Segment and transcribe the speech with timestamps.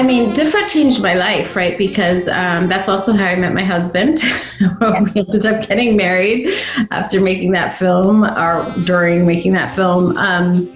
[0.00, 1.76] I mean, Difret changed my life, right?
[1.76, 4.18] Because um, that's also how I met my husband.
[4.80, 6.54] we ended up getting married
[6.90, 10.16] after making that film or during making that film.
[10.16, 10.72] Um,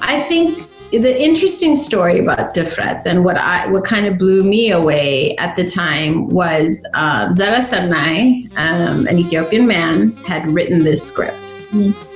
[0.00, 4.72] I think the interesting story about Difret and what I what kind of blew me
[4.72, 11.40] away at the time was uh, Zeresenay, um, an Ethiopian man, had written this script.
[11.70, 12.15] Mm-hmm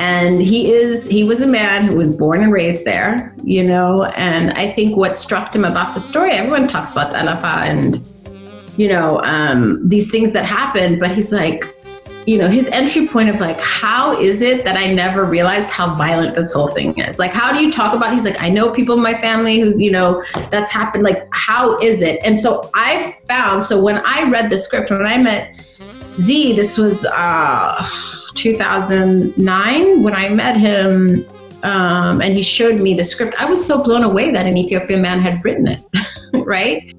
[0.00, 4.04] and he is he was a man who was born and raised there you know
[4.16, 8.00] and i think what struck him about the story everyone talks about Alafa and
[8.78, 11.76] you know um, these things that happened but he's like
[12.26, 15.94] you know his entry point of like how is it that i never realized how
[15.96, 17.18] violent this whole thing is?
[17.18, 19.82] Like how do you talk about he's like i know people in my family who's
[19.82, 22.20] you know that's happened like how is it?
[22.24, 25.60] And so i found so when i read the script when i met
[26.20, 31.26] z this was uh 2009 when I met him
[31.62, 33.34] um, and he showed me the script.
[33.38, 35.80] I was so blown away that an Ethiopian man had written it,
[36.46, 36.94] right?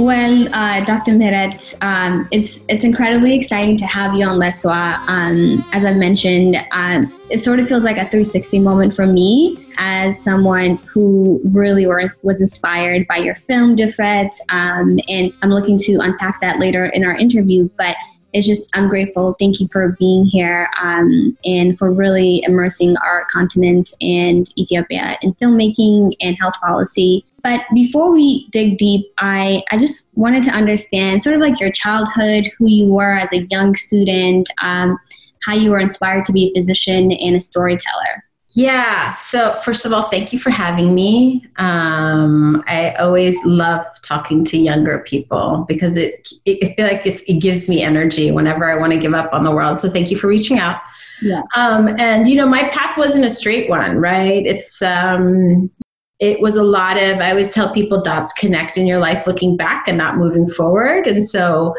[0.00, 1.12] Well, uh, Dr.
[1.12, 4.98] Mehret, um, it's it's incredibly exciting to have you on Leswa.
[5.06, 9.58] Um, as I've mentioned, um, it sort of feels like a 360 moment for me
[9.76, 15.76] as someone who really were, was inspired by your film, Difret, um, and I'm looking
[15.80, 17.68] to unpack that later in our interview.
[17.76, 17.94] But
[18.32, 19.34] it's just I'm grateful.
[19.38, 25.34] Thank you for being here um, and for really immersing our continent and Ethiopia in
[25.34, 27.24] filmmaking and health policy.
[27.42, 31.72] But before we dig deep, I I just wanted to understand sort of like your
[31.72, 34.98] childhood, who you were as a young student, um,
[35.44, 38.24] how you were inspired to be a physician and a storyteller.
[38.52, 39.12] Yeah.
[39.14, 41.46] So first of all, thank you for having me.
[41.56, 47.22] Um, I always love talking to younger people because it, it I feel like it's,
[47.22, 49.78] it gives me energy whenever I want to give up on the world.
[49.78, 50.80] So thank you for reaching out.
[51.22, 51.42] Yeah.
[51.54, 54.44] Um, and you know, my path wasn't a straight one, right?
[54.44, 55.70] It's um,
[56.18, 57.18] it was a lot of.
[57.18, 61.06] I always tell people dots connect in your life, looking back and not moving forward.
[61.06, 61.74] And so,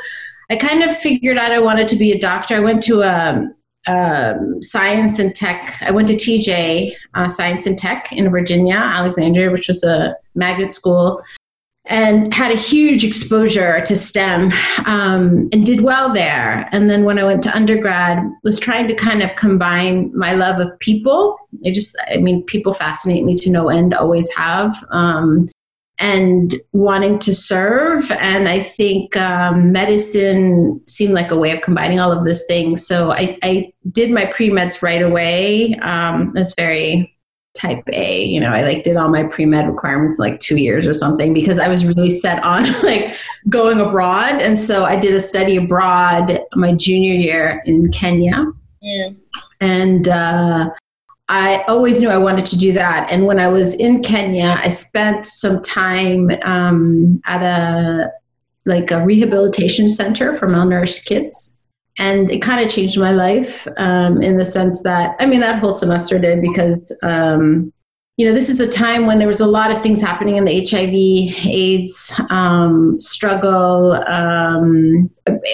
[0.49, 2.55] I kind of figured out I wanted to be a doctor.
[2.55, 3.51] I went to a
[3.87, 5.77] um, science and tech.
[5.81, 10.71] I went to TJ uh, Science and Tech in Virginia, Alexandria, which was a magnet
[10.71, 11.21] school,
[11.85, 14.51] and had a huge exposure to STEM
[14.85, 16.69] um, and did well there.
[16.71, 20.59] And then when I went to undergrad, was trying to kind of combine my love
[20.59, 21.37] of people.
[21.65, 24.75] I just, I mean, people fascinate me to no end, always have.
[24.91, 25.49] Um,
[26.01, 28.11] and wanting to serve.
[28.11, 32.85] And I think um, medicine seemed like a way of combining all of those things.
[32.85, 35.75] So I, I did my pre meds right away.
[35.75, 37.15] Um, I was very
[37.53, 40.87] type A, you know, I like did all my pre med requirements like two years
[40.87, 43.15] or something because I was really set on like
[43.49, 44.41] going abroad.
[44.41, 48.45] And so I did a study abroad my junior year in Kenya.
[48.81, 49.09] Yeah.
[49.59, 50.71] And uh,
[51.31, 53.09] I always knew I wanted to do that.
[53.09, 58.11] And when I was in Kenya, I spent some time um, at a
[58.65, 61.55] like a rehabilitation center for malnourished kids.
[61.97, 65.59] And it kind of changed my life um, in the sense that, I mean, that
[65.59, 67.71] whole semester did because, um,
[68.17, 70.43] you know, this is a time when there was a lot of things happening in
[70.43, 73.93] the HIV AIDS um, struggle.
[73.93, 75.09] Um,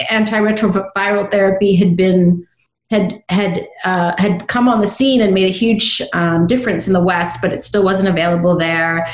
[0.09, 2.46] antiretroviral therapy had been
[2.89, 6.93] had had uh, had come on the scene and made a huge um, difference in
[6.93, 9.05] the West, but it still wasn't available there.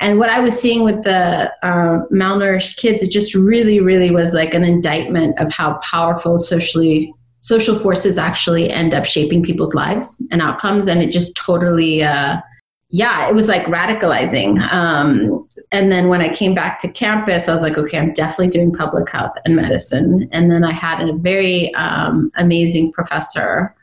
[0.00, 4.34] And what I was seeing with the uh, malnourished kids, it just really, really was
[4.34, 10.22] like an indictment of how powerful socially social forces actually end up shaping people's lives
[10.30, 10.86] and outcomes.
[10.86, 12.02] And it just totally.
[12.02, 12.38] Uh,
[12.92, 14.60] yeah, it was like radicalizing.
[14.70, 18.48] Um, and then when I came back to campus, I was like, okay, I'm definitely
[18.48, 20.28] doing public health and medicine.
[20.30, 23.74] And then I had a very um, amazing professor,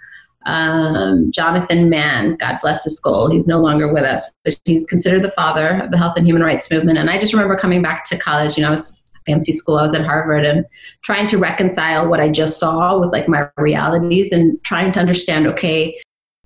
[0.45, 3.29] um, Jonathan Mann, God bless his soul.
[3.29, 6.43] He's no longer with us, but he's considered the father of the health and human
[6.43, 6.99] rights movement.
[6.99, 9.77] And I just remember coming back to college, you know, I was fancy school.
[9.77, 10.65] I was at Harvard and
[11.01, 15.47] trying to reconcile what I just saw with like my realities and trying to understand,
[15.47, 15.99] okay,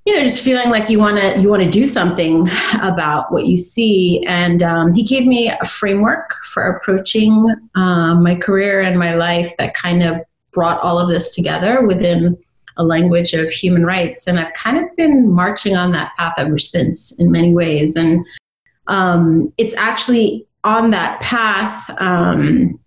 [0.05, 2.49] you know just feeling like you want to you want to do something
[2.81, 4.23] about what you see.
[4.27, 9.53] And um, he gave me a framework for approaching um, my career and my life
[9.57, 10.17] that kind of
[10.51, 12.37] brought all of this together within
[12.77, 14.27] a language of human rights.
[14.27, 17.95] And i've kind of been marching on that path ever since in many ways.
[17.95, 18.25] And
[18.87, 22.79] um, it's actually on that path um,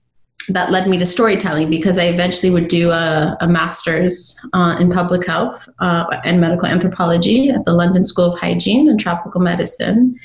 [0.49, 4.91] that led me to storytelling because I eventually would do a, a master's uh, in
[4.91, 10.17] public health uh, and medical anthropology at the London School of Hygiene and Tropical Medicine.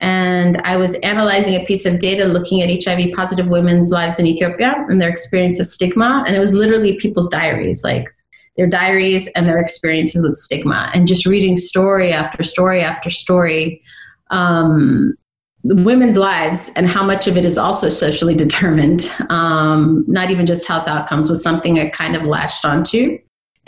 [0.00, 4.26] And I was analyzing a piece of data looking at HIV positive women's lives in
[4.26, 6.24] Ethiopia and their experience of stigma.
[6.26, 8.08] And it was literally people's diaries like,
[8.56, 13.82] their diaries and their experiences with stigma, and just reading story after story after story.
[14.30, 15.16] Um,
[15.64, 20.66] women's lives and how much of it is also socially determined, um, not even just
[20.66, 23.18] health outcomes, was something I kind of latched onto.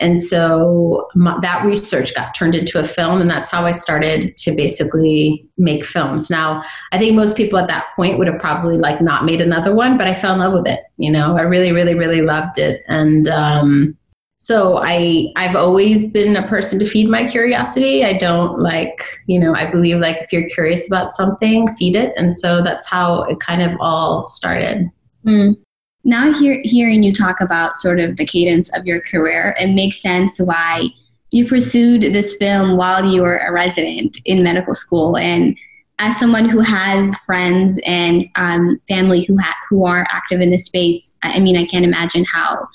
[0.01, 4.37] And so my, that research got turned into a film, and that's how I started
[4.39, 6.31] to basically make films.
[6.31, 9.73] Now, I think most people at that point would have probably like not made another
[9.73, 10.81] one, but I fell in love with it.
[10.97, 13.97] You know, I really, really, really loved it, and um,
[14.45, 18.05] so I I've always been a person to feed my curiosity.
[18.05, 22.13] I don't like you know I believe like if you're curious about something, feed it,
[22.17, 24.91] and so that's how it kind of all started.
[25.27, 25.57] Mm
[26.05, 30.01] now hear, hearing you talk about sort of the cadence of your career, it makes
[30.01, 30.89] sense why
[31.31, 35.17] you pursued this film while you were a resident in medical school.
[35.17, 35.59] And
[35.99, 40.67] as someone who has friends and um, family who ha- who are active in this
[40.67, 42.69] space, I mean, I can't imagine how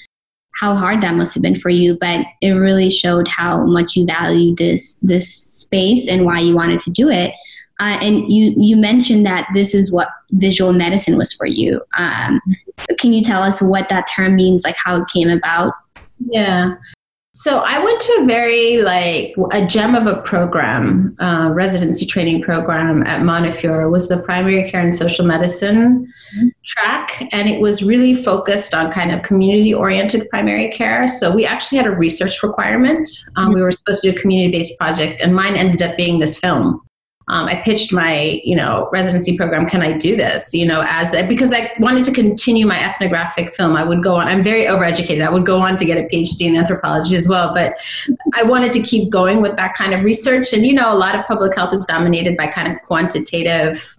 [0.59, 1.97] how hard that must have been for you.
[1.99, 6.79] But it really showed how much you valued this this space and why you wanted
[6.81, 7.33] to do it.
[7.79, 11.81] Uh, and you you mentioned that this is what visual medicine was for you.
[11.97, 12.41] Um,
[12.99, 15.73] can you tell us what that term means, like how it came about?
[16.19, 16.75] Yeah.
[17.33, 22.41] So I went to a very like a gem of a program, uh, residency training
[22.41, 26.47] program at Montefiore was the primary care and social medicine mm-hmm.
[26.69, 31.07] Track, and it was really focused on kind of community oriented primary care.
[31.07, 33.09] So we actually had a research requirement.
[33.35, 33.55] Um, mm-hmm.
[33.55, 36.37] We were supposed to do a community based project, and mine ended up being this
[36.37, 36.81] film
[37.29, 39.67] um, I pitched my, you know, residency program.
[39.67, 40.51] Can I do this?
[40.51, 43.75] You know, as a, because I wanted to continue my ethnographic film.
[43.75, 44.27] I would go on.
[44.27, 45.23] I'm very overeducated.
[45.23, 47.75] I would go on to get a PhD in anthropology as well, but
[48.33, 50.53] I wanted to keep going with that kind of research.
[50.53, 53.95] And you know, a lot of public health is dominated by kind of quantitative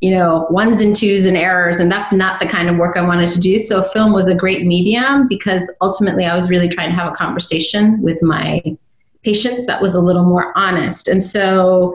[0.00, 3.06] you know, ones and twos and errors, and that's not the kind of work I
[3.06, 3.58] wanted to do.
[3.58, 7.14] So, film was a great medium because ultimately I was really trying to have a
[7.14, 8.62] conversation with my
[9.22, 11.08] patients that was a little more honest.
[11.08, 11.94] And so,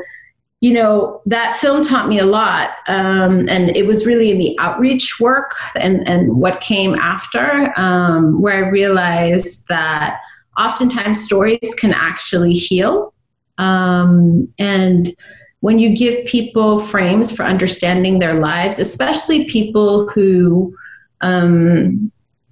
[0.62, 4.58] you know that film taught me a lot um, and it was really in the
[4.58, 10.22] outreach work and, and what came after um, where i realized that
[10.58, 13.14] oftentimes stories can actually heal
[13.58, 15.16] um, and
[15.62, 20.76] when you give people frames for understanding their lives especially people who
[21.22, 22.12] um,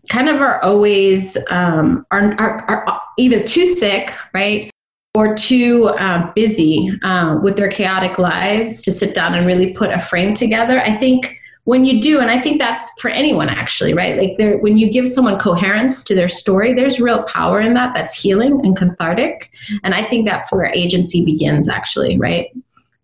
[0.10, 4.70] kind of are always um, are, are, are either too sick right
[5.16, 9.92] or too uh, busy uh, with their chaotic lives to sit down and really put
[9.92, 10.80] a frame together.
[10.80, 14.18] I think when you do, and I think that for anyone actually, right?
[14.18, 17.94] Like when you give someone coherence to their story, there's real power in that.
[17.94, 19.52] That's healing and cathartic,
[19.84, 22.48] and I think that's where agency begins, actually, right?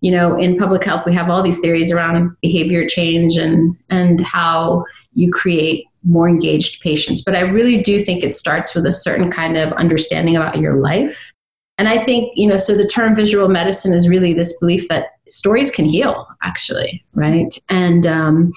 [0.02, 4.22] You know, in public health, we have all these theories around behavior change and and
[4.22, 7.22] how you create more engaged patients.
[7.22, 10.78] But I really do think it starts with a certain kind of understanding about your
[10.80, 11.34] life
[11.80, 15.12] and I think, you know, so the term visual medicine is really this belief that
[15.30, 17.58] stories can heal, actually, right?
[17.70, 18.52] And, um,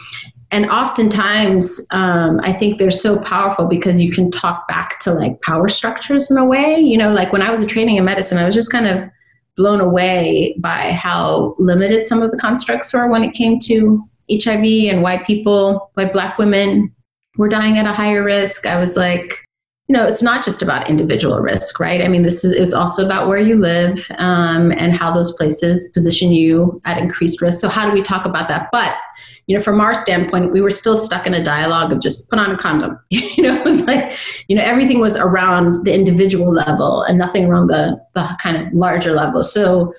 [0.51, 5.41] and oftentimes, um, I think they're so powerful because you can talk back to like
[5.43, 6.81] power structures in a way.
[6.81, 9.09] You know, like when I was a training in medicine, I was just kind of
[9.57, 14.65] blown away by how limited some of the constructs were when it came to HIV
[14.91, 16.95] and why people, why Black women
[17.37, 18.67] were dying at a higher risk.
[18.67, 19.45] I was like,
[19.89, 22.03] you know, it's not just about individual risk, right?
[22.03, 25.91] I mean, this is it's also about where you live um, and how those places
[25.93, 27.61] position you at increased risk.
[27.61, 28.69] So, how do we talk about that?
[28.73, 28.97] But
[29.47, 32.39] you know, from our standpoint, we were still stuck in a dialogue of just put
[32.39, 32.99] on a condom.
[33.11, 34.17] you know, it was like,
[34.49, 38.73] you know, everything was around the individual level and nothing around the the kind of
[38.73, 39.43] larger level.
[39.43, 39.93] So,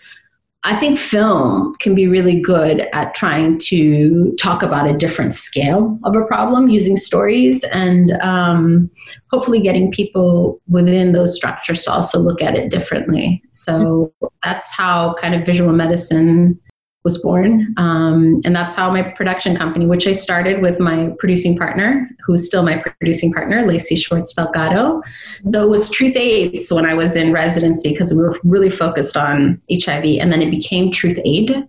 [0.65, 5.99] I think film can be really good at trying to talk about a different scale
[6.05, 8.89] of a problem using stories and um,
[9.29, 13.43] hopefully getting people within those structures to also look at it differently.
[13.51, 16.57] So that's how kind of visual medicine
[17.03, 17.73] was born.
[17.77, 22.45] Um, and that's how my production company, which I started with my producing partner, who's
[22.45, 25.01] still my producing partner, Lacey Schwartz Delgado.
[25.01, 25.49] Mm-hmm.
[25.49, 29.17] So it was Truth AIDS when I was in residency because we were really focused
[29.17, 30.05] on HIV.
[30.19, 31.67] And then it became Truth Aid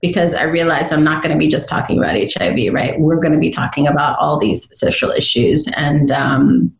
[0.00, 2.98] because I realized I'm not going to be just talking about HIV, right?
[3.00, 5.68] We're going to be talking about all these social issues.
[5.76, 6.72] And um,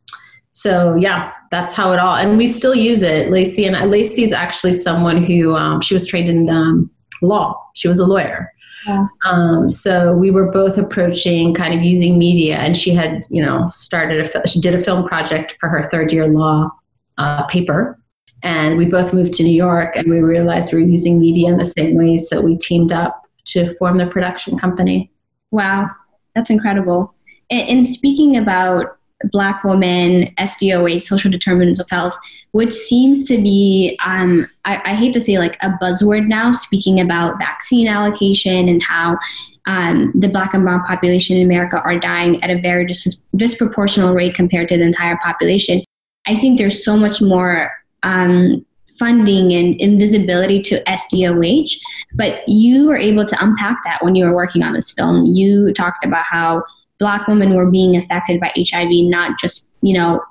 [0.53, 3.31] so, yeah, that's how it all, and we still use it.
[3.31, 6.91] Lacey and Lacey is actually someone who um, she was trained in um,
[7.23, 7.61] law.
[7.75, 8.53] She was a lawyer.
[8.87, 9.07] Yeah.
[9.25, 13.65] Um, so we were both approaching kind of using media, and she had, you know,
[13.67, 16.71] started a she did a film project for her third year law
[17.19, 17.99] uh, paper,
[18.43, 21.59] and we both moved to New York, and we realized we were using media in
[21.59, 25.11] the same way, so we teamed up to form the production company.
[25.51, 25.91] Wow,
[26.35, 27.15] that's incredible.
[27.51, 28.99] And, and speaking about
[29.33, 32.17] Black woman, SDOH, social determinants of health,
[32.53, 37.01] which seems to be, um, I, I, hate to say like a buzzword now, speaking
[37.01, 39.19] about vaccine allocation and how
[39.67, 44.15] um, the Black and Brown population in America are dying at a very dis- disproportional
[44.15, 45.83] rate compared to the entire population.
[46.27, 48.65] I think there's so much more um,
[48.99, 51.73] funding and invisibility to SDOH,
[52.15, 55.27] but you were able to unpack that when you were working on this film.
[55.27, 56.65] You talked about how
[56.99, 60.23] black women were being affected by HIV, not just, you know,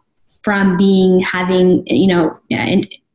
[0.43, 2.33] from being having, you know,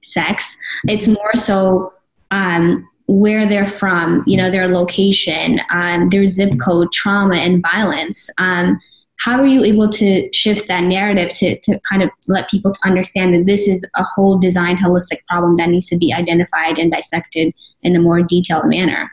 [0.02, 0.56] sex.
[0.88, 1.92] It's more so
[2.30, 8.30] um, where they're from, you know, their location, um, their zip code, trauma, and violence.
[8.38, 8.80] Um,
[9.20, 13.34] how are you able to shift that narrative to, to kind of let people understand
[13.34, 17.52] that this is a whole design holistic problem that needs to be identified and dissected
[17.82, 19.10] in a more detailed manner?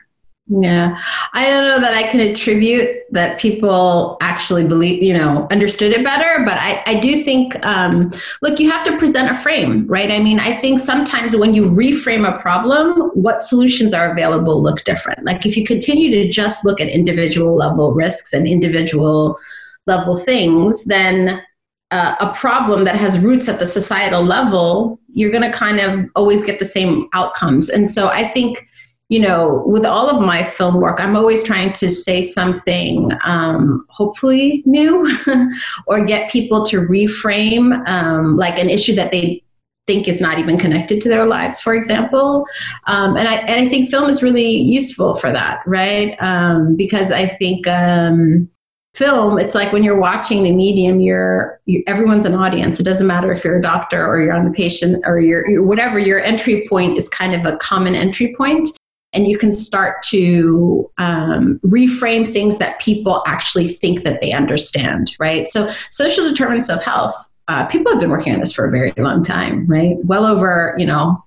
[0.50, 0.98] Yeah,
[1.34, 6.02] I don't know that I can attribute that people actually believe, you know, understood it
[6.02, 10.10] better, but I, I do think, um, look, you have to present a frame, right?
[10.10, 14.84] I mean, I think sometimes when you reframe a problem, what solutions are available look
[14.84, 15.22] different.
[15.26, 19.38] Like if you continue to just look at individual level risks and individual
[19.86, 21.42] level things, then
[21.90, 26.06] uh, a problem that has roots at the societal level, you're going to kind of
[26.16, 27.68] always get the same outcomes.
[27.68, 28.64] And so I think,
[29.08, 33.86] you know, with all of my film work, I'm always trying to say something um,
[33.88, 35.08] hopefully new
[35.86, 39.42] or get people to reframe um, like an issue that they
[39.86, 42.44] think is not even connected to their lives, for example.
[42.86, 46.14] Um, and, I, and I think film is really useful for that, right?
[46.20, 48.50] Um, because I think um,
[48.94, 53.06] film it's like when you're watching the medium you're you, everyone's an audience it doesn't
[53.06, 56.18] matter if you're a doctor or you're on the patient or you're, you're whatever your
[56.20, 58.68] entry point is kind of a common entry point
[59.12, 65.14] and you can start to um, reframe things that people actually think that they understand
[65.18, 65.48] right?
[65.48, 67.14] So social determinants of health
[67.48, 69.96] uh, people have been working on this for a very long time right?
[70.04, 71.22] Well over you know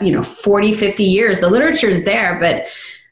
[0.00, 1.40] you know 40 50 years.
[1.40, 2.66] The literature is there but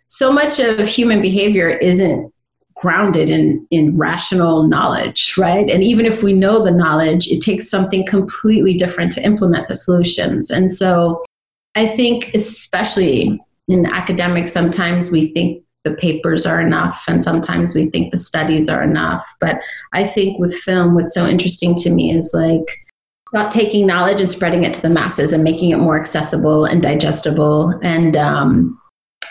[0.08, 2.32] so much of human behavior isn't
[2.74, 5.70] grounded in in rational knowledge right?
[5.70, 9.76] And even if we know the knowledge it takes something completely different to implement the
[9.76, 10.50] solutions.
[10.50, 11.22] And so
[11.76, 17.86] i think especially in academics sometimes we think the papers are enough and sometimes we
[17.86, 19.60] think the studies are enough but
[19.92, 22.78] i think with film what's so interesting to me is like
[23.32, 26.82] not taking knowledge and spreading it to the masses and making it more accessible and
[26.82, 28.78] digestible and um,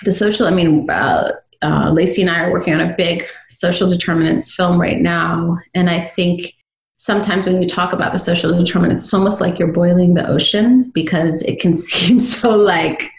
[0.03, 1.31] the social i mean uh,
[1.61, 5.57] uh, Lacey and I are working on a big social determinants film right now.
[5.73, 6.53] And I think
[6.97, 10.91] sometimes when you talk about the social determinants, it's almost like you're boiling the ocean
[10.93, 13.09] because it can seem so like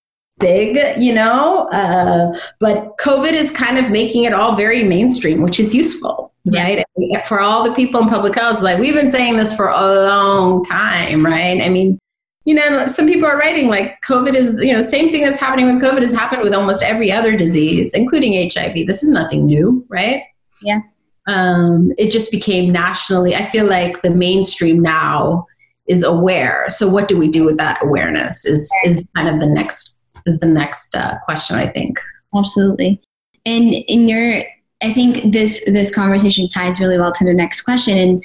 [0.40, 1.68] big, you know?
[1.68, 6.62] Uh, but COVID is kind of making it all very mainstream, which is useful, yeah.
[6.62, 7.26] right?
[7.26, 10.64] For all the people in public health, like we've been saying this for a long
[10.64, 11.62] time, right?
[11.62, 11.98] I mean,
[12.44, 15.66] you know, some people are writing like COVID is, you know, same thing that's happening
[15.66, 18.86] with COVID has happened with almost every other disease, including HIV.
[18.86, 20.24] This is nothing new, right?
[20.62, 20.80] Yeah.
[21.26, 23.34] Um, it just became nationally.
[23.34, 25.46] I feel like the mainstream now
[25.86, 26.66] is aware.
[26.68, 28.44] So what do we do with that awareness?
[28.44, 31.56] Is is kind of the next is the next uh, question.
[31.56, 31.98] I think.
[32.34, 33.00] Absolutely.
[33.46, 34.42] And in your,
[34.82, 37.96] I think this this conversation ties really well to the next question.
[37.98, 38.22] And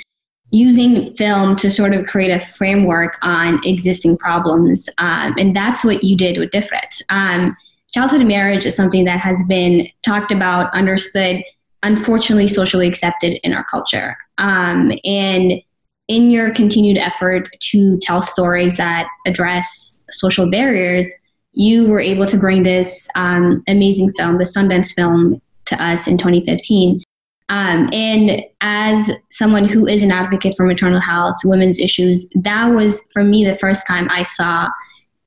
[0.51, 4.87] using film to sort of create a framework on existing problems.
[4.97, 7.01] Um, and that's what you did with Difret.
[7.09, 7.57] Um,
[7.91, 11.43] childhood marriage is something that has been talked about, understood,
[11.83, 14.15] unfortunately socially accepted in our culture.
[14.37, 15.61] Um, and
[16.07, 21.11] in your continued effort to tell stories that address social barriers,
[21.55, 26.17] you were able to bring this um, amazing film, the Sundance film, to us in
[26.17, 27.01] 2015.
[27.50, 33.01] Um, and as someone who is an advocate for maternal health, women's issues, that was
[33.13, 34.69] for me the first time I saw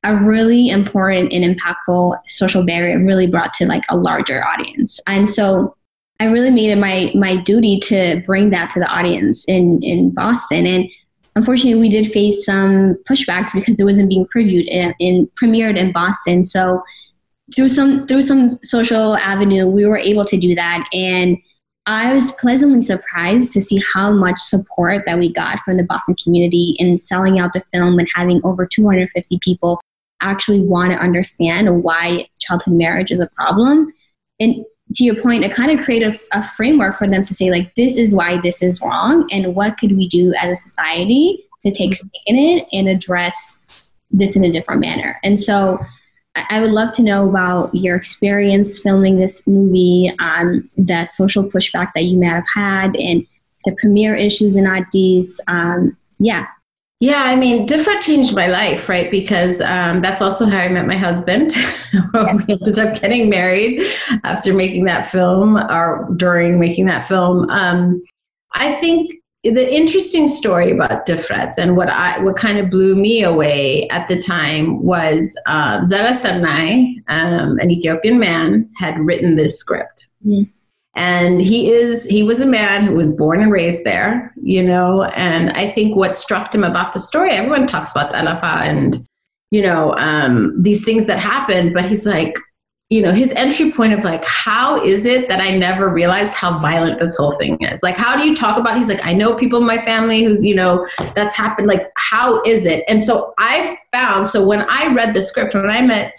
[0.04, 5.00] a really important and impactful social barrier really brought to like a larger audience.
[5.06, 5.76] And so
[6.20, 10.12] I really made it my my duty to bring that to the audience in in
[10.12, 10.66] Boston.
[10.66, 10.90] And
[11.38, 15.92] unfortunately, we did face some pushbacks because it wasn't being previewed in, in premiered in
[15.92, 16.42] Boston.
[16.45, 16.83] So
[17.54, 21.38] through some through some social avenue, we were able to do that and
[21.87, 26.16] I was pleasantly surprised to see how much support that we got from the Boston
[26.23, 29.80] community in selling out the film and having over 250 people
[30.21, 33.90] actually want to understand why childhood marriage is a problem.
[34.38, 37.50] And to your point, it kind of created a, a framework for them to say,
[37.50, 41.45] like, this is why this is wrong, and what could we do as a society
[41.62, 43.59] to take stake in it and address
[44.11, 45.18] this in a different manner.
[45.23, 45.78] And so
[46.50, 51.90] I would love to know about your experience filming this movie, um, the social pushback
[51.95, 53.26] that you may have had, and
[53.64, 55.40] the premiere issues in Addis.
[55.49, 56.47] Um, yeah.
[57.00, 59.09] Yeah, I mean, Difret changed my life, right?
[59.09, 61.52] Because um, that's also how I met my husband.
[62.14, 63.87] we ended up getting married
[64.25, 67.49] after making that film or during making that film.
[67.50, 68.02] Um,
[68.55, 69.14] I think
[69.45, 74.09] the interesting story about Difret and what I what kind of blew me away at
[74.09, 80.09] the time was um, Zeresenay, um, an Ethiopian man, had written this script.
[80.26, 80.50] Mm
[80.99, 85.05] and he is he was a man who was born and raised there you know
[85.14, 89.07] and i think what struck him about the story everyone talks about Alafa and
[89.50, 92.37] you know um, these things that happened but he's like
[92.90, 96.59] you know his entry point of like how is it that i never realized how
[96.59, 97.83] violent this whole thing is?
[97.83, 100.45] Like how do you talk about he's like i know people in my family who's
[100.45, 102.85] you know that's happened like how is it?
[102.88, 106.12] And so i found so when i read the script when i met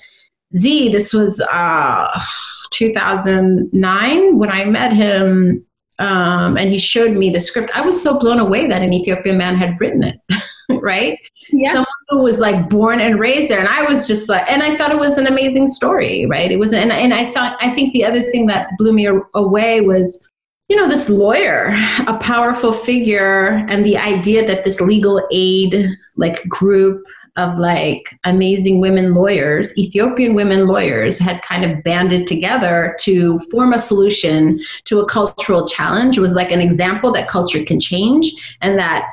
[0.56, 2.24] z this was uh
[2.72, 5.66] 2009 when I met him
[6.00, 7.72] um, and he showed me the script.
[7.76, 10.18] I was so blown away that an Ethiopian man had written it,
[10.82, 11.20] right?
[11.52, 11.74] Yeah.
[11.74, 13.60] Someone who was like born and raised there.
[13.60, 16.52] And I was just like, and I thought it was an amazing story, right?
[16.52, 19.82] It was, and, and I thought, I think the other thing that blew me away
[19.82, 20.26] was,
[20.70, 21.74] you know, this lawyer,
[22.08, 27.04] a powerful figure, and the idea that this legal aid like group
[27.40, 33.74] of like amazing women lawyers, Ethiopian women lawyers, had kind of banded together to form
[33.74, 36.18] a solution to a cultural challenge.
[36.18, 39.06] It was like an example that culture can change and that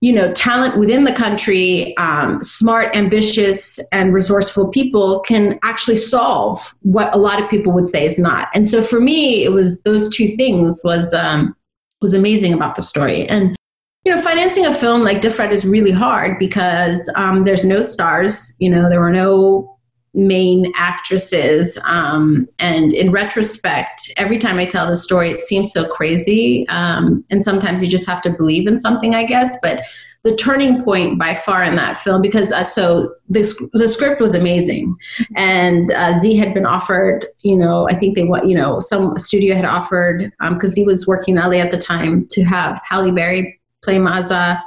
[0.00, 6.74] you know talent within the country um, smart ambitious and resourceful people can actually solve
[6.82, 9.82] what a lot of people would say is not and so for me it was
[9.84, 11.56] those two things was um,
[12.02, 13.56] was amazing about the story and
[14.04, 18.54] you know, financing a film like Difret is really hard because um, there's no stars.
[18.58, 19.74] You know, there were no
[20.14, 21.78] main actresses.
[21.84, 26.66] Um, and in retrospect, every time I tell the story, it seems so crazy.
[26.68, 29.56] Um, and sometimes you just have to believe in something, I guess.
[29.60, 29.82] But
[30.22, 33.42] the turning point by far in that film, because uh, so the,
[33.74, 34.96] the script was amazing,
[35.36, 39.18] and uh, Z had been offered, you know, I think they want, you know, some
[39.18, 43.12] studio had offered because um, was working in LA at the time to have Halle
[43.12, 44.62] Berry play Meaza,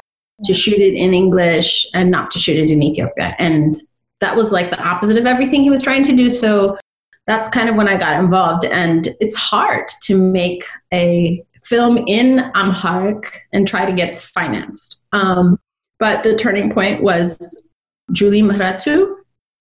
[0.45, 3.35] to shoot it in English and not to shoot it in Ethiopia.
[3.39, 3.75] And
[4.21, 6.29] that was like the opposite of everything he was trying to do.
[6.29, 6.77] So
[7.25, 8.65] that's kind of when I got involved.
[8.65, 15.01] And it's hard to make a film in Amharic and try to get financed.
[15.11, 15.59] Um,
[15.99, 17.67] but the turning point was
[18.11, 19.15] Julie Mehretu,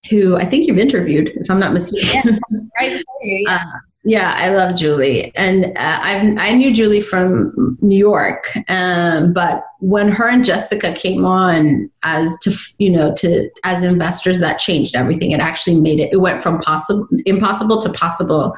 [0.09, 2.39] who I think you've interviewed, if I'm not mistaken.
[2.51, 3.63] Yeah, right you, yeah.
[3.73, 9.33] Uh, yeah, I love Julie, and uh, I I knew Julie from New York, um,
[9.33, 14.59] but when her and Jessica came on as to you know to as investors, that
[14.59, 15.31] changed everything.
[15.31, 16.13] It actually made it.
[16.13, 18.55] It went from possible impossible to possible,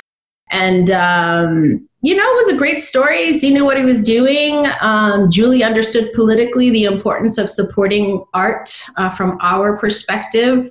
[0.52, 3.36] and um, you know it was a great story.
[3.40, 4.68] Z knew what he was doing.
[4.82, 10.70] Um, Julie understood politically the importance of supporting art uh, from our perspective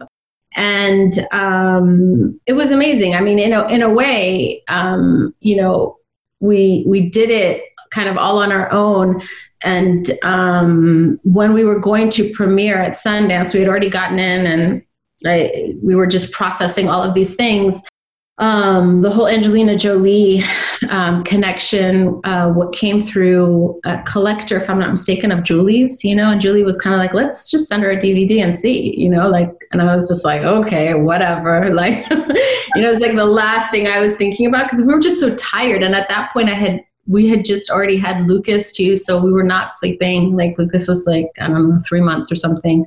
[0.58, 3.14] and um, it was amazing.
[3.14, 5.96] I mean, in a in a way, um, you know,
[6.40, 9.22] we we did it kind of all on our own.
[9.62, 14.46] And um, when we were going to premiere at Sundance, we had already gotten in,
[14.46, 14.82] and
[15.24, 17.80] I, we were just processing all of these things
[18.38, 20.44] um, the whole Angelina Jolie
[20.90, 26.14] um, connection, uh, what came through a collector, if I'm not mistaken, of Julie's, you
[26.14, 28.96] know, and Julie was kind of like, let's just send her a DVD and see,
[28.96, 31.68] you know, like, and I was just like, okay, whatever.
[31.78, 34.98] Like, you know, it's like the last thing I was thinking about because we were
[34.98, 35.84] just so tired.
[35.84, 39.30] And at that point, I had, we had just already had Lucas too, so we
[39.30, 40.36] were not sleeping.
[40.36, 42.84] Like, Lucas was like, I don't know, three months or something.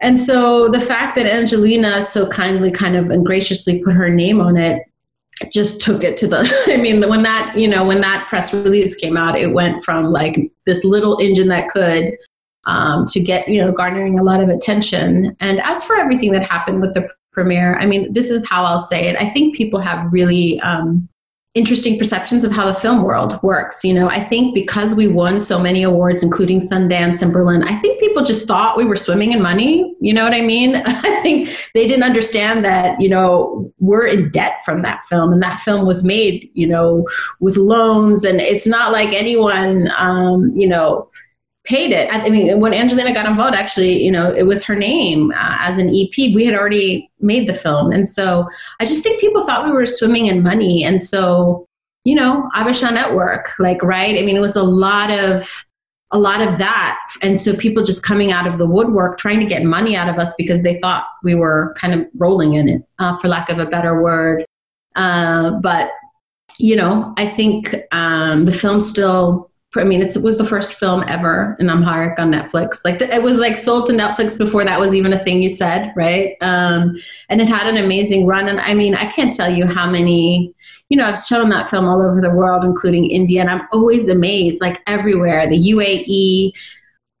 [0.00, 4.42] And so the fact that Angelina so kindly kind of and graciously put her name
[4.42, 4.82] on it
[5.50, 8.94] just took it to the i mean when that you know when that press release
[8.94, 12.14] came out it went from like this little engine that could
[12.66, 15.36] um, to get you know garnering a lot of attention.
[15.40, 18.80] And as for everything that happened with the premiere i mean this is how i'll
[18.80, 19.16] say it.
[19.20, 21.08] I think people have really um,
[21.54, 23.84] interesting perceptions of how the film world works.
[23.84, 27.78] You know, I think because we won so many awards, including Sundance and Berlin, I
[27.78, 29.94] think people just thought we were swimming in money.
[30.00, 30.76] You know what I mean?
[30.84, 35.42] I think they didn't understand that, you know, we're in debt from that film and
[35.42, 37.06] that film was made, you know,
[37.38, 38.24] with loans.
[38.24, 41.08] And it's not like anyone, um, you know,
[41.64, 42.12] paid it.
[42.12, 45.78] I mean, when Angelina got involved, actually, you know, it was her name uh, as
[45.78, 46.34] an EP.
[46.34, 47.90] We had already made the film.
[47.90, 48.46] And so
[48.80, 50.84] I just think people thought we were swimming in money.
[50.84, 51.66] And so,
[52.04, 54.18] you know, Habesha Network, like, right?
[54.18, 55.64] I mean, it was a lot of,
[56.10, 56.98] a lot of that.
[57.22, 60.18] And so people just coming out of the woodwork trying to get money out of
[60.18, 63.58] us because they thought we were kind of rolling in it, uh, for lack of
[63.58, 64.44] a better word.
[64.96, 65.92] Uh, but,
[66.58, 71.04] you know, I think um, the film still I mean, it was the first film
[71.08, 72.84] ever in Amharic on Netflix.
[72.84, 75.92] Like it was like sold to Netflix before that was even a thing you said,
[75.96, 76.36] right?
[76.40, 76.96] Um,
[77.28, 78.48] and it had an amazing run.
[78.48, 80.54] And I mean, I can't tell you how many,
[80.88, 84.08] you know, I've shown that film all over the world, including India, and I'm always
[84.08, 86.52] amazed, like everywhere, the UAE,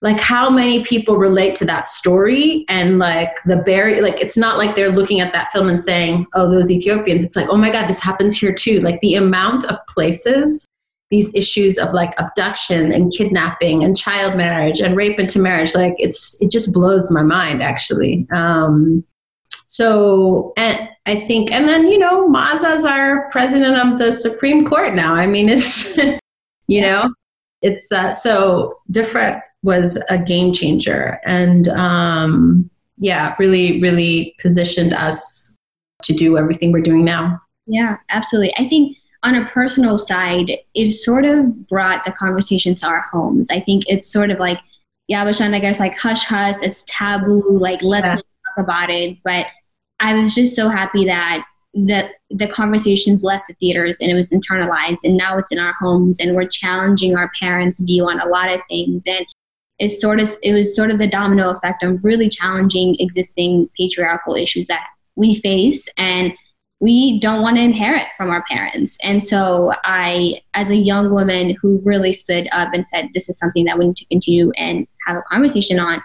[0.04, 4.58] like how many people relate to that story and like the barrier like it's not
[4.58, 7.70] like they're looking at that film and saying oh those ethiopians it's like oh my
[7.70, 10.66] god this happens here too like the amount of places
[11.14, 15.94] these issues of like abduction and kidnapping and child marriage and rape into marriage like
[15.98, 18.26] it's it just blows my mind actually.
[18.34, 19.04] Um
[19.66, 24.94] so and i think and then you know Meaza's our president of the supreme court
[24.94, 25.14] now.
[25.14, 25.96] I mean it's
[26.66, 27.14] you know
[27.62, 31.18] it's uh, so Difret was a game changer.
[31.24, 35.56] And um, yeah really really positioned us
[36.02, 37.40] to do everything we're doing now.
[37.66, 38.52] Yeah absolutely.
[38.58, 43.48] I think on a personal side it sort of brought the conversation to our homes.
[43.50, 44.58] I think it's sort of like
[45.08, 48.14] yeah i guess like hush hush it's taboo like let's yeah.
[48.14, 48.24] not
[48.56, 49.18] talk about it.
[49.24, 49.46] But
[50.00, 54.30] i was just so happy that the the conversations left the theaters and it was
[54.30, 58.26] internalized and now it's in our homes and we're challenging our parents view on a
[58.26, 59.04] lot of things.
[59.06, 59.26] And
[59.78, 64.36] it's sort of it was sort of the domino effect of really challenging existing patriarchal
[64.36, 65.88] issues that we face.
[65.96, 66.32] And
[66.84, 68.98] we don't want to inherit from our parents.
[69.02, 73.38] And so I, as a young woman who really stood up and said, this is
[73.38, 76.02] something that we need to continue and have a conversation on,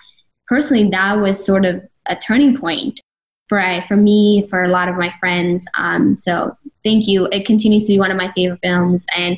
[0.47, 3.01] personally, that was sort of a turning point
[3.49, 5.67] for I, for me, for a lot of my friends.
[5.77, 7.25] Um, so thank you.
[7.25, 9.37] It continues to be one of my favorite films, and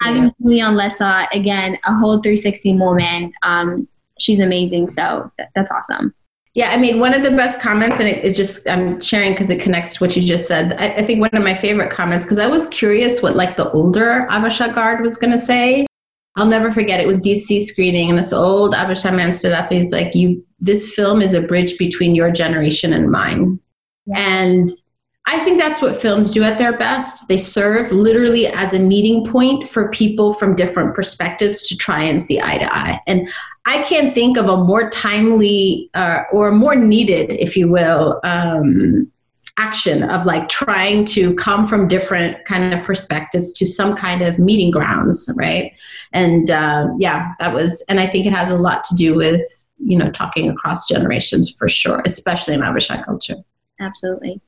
[0.00, 3.34] having Julian Lesa again, a whole 360 moment.
[3.42, 3.86] Um,
[4.18, 4.88] she's amazing.
[4.88, 6.14] So th- that's awesome.
[6.58, 9.48] Yeah, I mean, one of the best comments, and it, it just I'm sharing because
[9.48, 10.74] it connects to what you just said.
[10.80, 13.70] I, I think one of my favorite comments because I was curious what like the
[13.70, 15.86] older Habesha guard was going to say.
[16.34, 16.98] I'll never forget.
[16.98, 20.44] It was DC screening, and this old Habesha man stood up and he's like, "You,
[20.58, 23.60] this film is a bridge between your generation and mine."
[24.06, 24.18] Yeah.
[24.18, 24.68] And
[25.30, 27.28] I think that's what films do at their best.
[27.28, 32.22] They serve literally as a meeting point for people from different perspectives to try and
[32.22, 32.98] see eye to eye.
[33.06, 33.28] And
[33.66, 39.12] I can't think of a more timely uh, or more needed, if you will, um,
[39.58, 44.38] action of like trying to come from different kind of perspectives to some kind of
[44.38, 45.72] meeting grounds, right?
[46.14, 49.42] And uh, yeah, that was, and I think it has a lot to do with
[49.76, 53.36] you know talking across generations for sure, especially in Aboriginal culture.
[53.78, 54.40] Absolutely.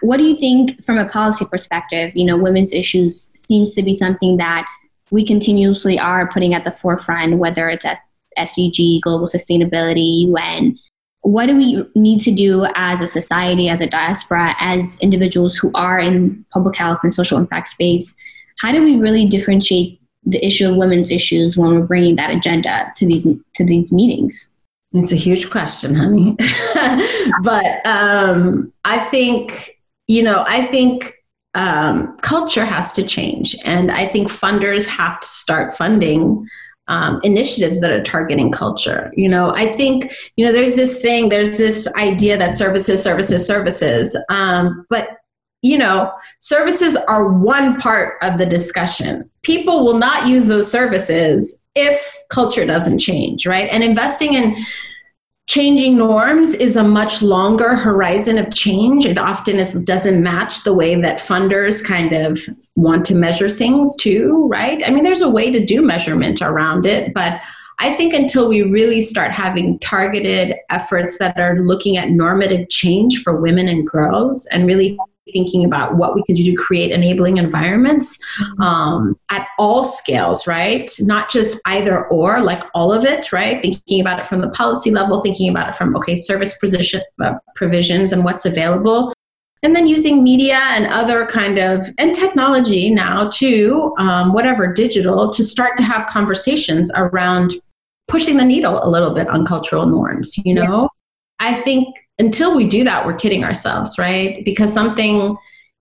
[0.00, 2.12] What do you think from a policy perspective?
[2.14, 4.66] You know, women's issues seems to be something that
[5.10, 8.00] we continuously are putting at the forefront, whether it's at
[8.38, 10.78] SDG, global sustainability, UN.
[11.22, 15.70] What do we need to do as a society, as a diaspora, as individuals who
[15.74, 18.14] are in public health and social impact space?
[18.60, 22.92] How do we really differentiate the issue of women's issues when we're bringing that agenda
[22.96, 24.50] to these to these meetings?
[24.92, 26.36] It's a huge question, honey.
[27.42, 29.77] but um, I think
[30.08, 31.14] you know, I think
[31.54, 33.56] um, culture has to change.
[33.64, 36.46] And I think funders have to start funding
[36.88, 39.12] um, initiatives that are targeting culture.
[39.14, 43.46] You know, I think, you know, there's this thing, there's this idea that services, services,
[43.46, 44.16] services.
[44.30, 45.18] Um, but,
[45.60, 49.28] you know, services are one part of the discussion.
[49.42, 53.68] People will not use those services if culture doesn't change, right?
[53.70, 54.56] And investing in
[55.48, 59.06] changing norms is a much longer horizon of change.
[59.06, 62.38] It often is, doesn't match the way that funders kind of
[62.76, 64.86] want to measure things too, right?
[64.86, 67.40] I mean, there's a way to do measurement around it, but
[67.80, 73.22] I think until we really start having targeted efforts that are looking at normative change
[73.22, 74.98] for women and girls and really
[75.32, 78.62] thinking about what we can do to create enabling environments mm-hmm.
[78.62, 80.90] um, at all scales, right?
[81.00, 83.60] Not just either or, like all of it, right?
[83.62, 87.34] Thinking about it from the policy level, thinking about it from, okay, service position, uh,
[87.56, 89.12] provisions and what's available.
[89.62, 95.30] And then using media and other kind of, and technology now too, um, whatever, digital,
[95.30, 97.54] to start to have conversations around
[98.06, 100.82] pushing the needle a little bit on cultural norms, you know?
[100.82, 100.88] Yeah.
[101.40, 104.44] I think until we do that, we're kidding ourselves, right?
[104.44, 105.36] Because something,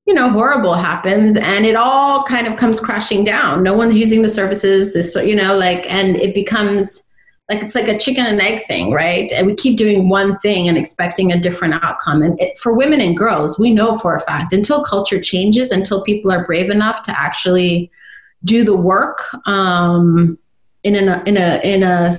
[0.05, 3.63] you know, horrible happens and it all kind of comes crashing down.
[3.63, 7.03] No one's using the services, this, you know, like, and it becomes
[7.49, 9.31] like it's like a chicken and egg thing, right?
[9.31, 12.21] And we keep doing one thing and expecting a different outcome.
[12.21, 16.03] And it, for women and girls, we know for a fact until culture changes, until
[16.03, 17.89] people are brave enough to actually
[18.43, 19.23] do the work.
[19.47, 20.37] Um,
[20.83, 22.13] in a in a in a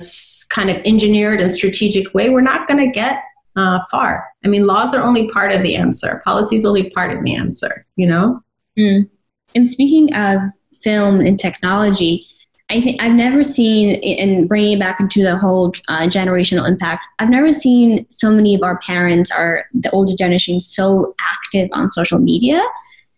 [0.51, 3.23] kind of engineered and strategic way, we're not going to get
[3.59, 4.25] uh, far.
[4.45, 6.23] I mean, laws are only part of the answer.
[6.25, 7.85] Policy is only part of the answer.
[7.97, 8.41] You know.
[8.79, 9.11] Mm.
[9.55, 10.41] And speaking of
[10.83, 12.25] film and technology,
[12.71, 17.03] I think I've never seen, and bringing it back into the whole uh, generational impact,
[17.19, 21.91] I've never seen so many of our parents, or the older generation, so active on
[21.91, 22.63] social media.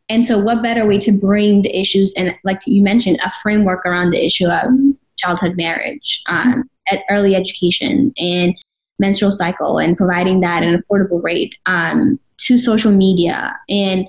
[0.08, 3.84] And so, what better way to bring the issues and, like you mentioned, a framework
[3.84, 4.70] around the issue of
[5.18, 6.64] childhood marriage, um,
[7.10, 8.56] early education, and
[9.00, 14.08] menstrual cycle, and providing that at an affordable rate um, to social media and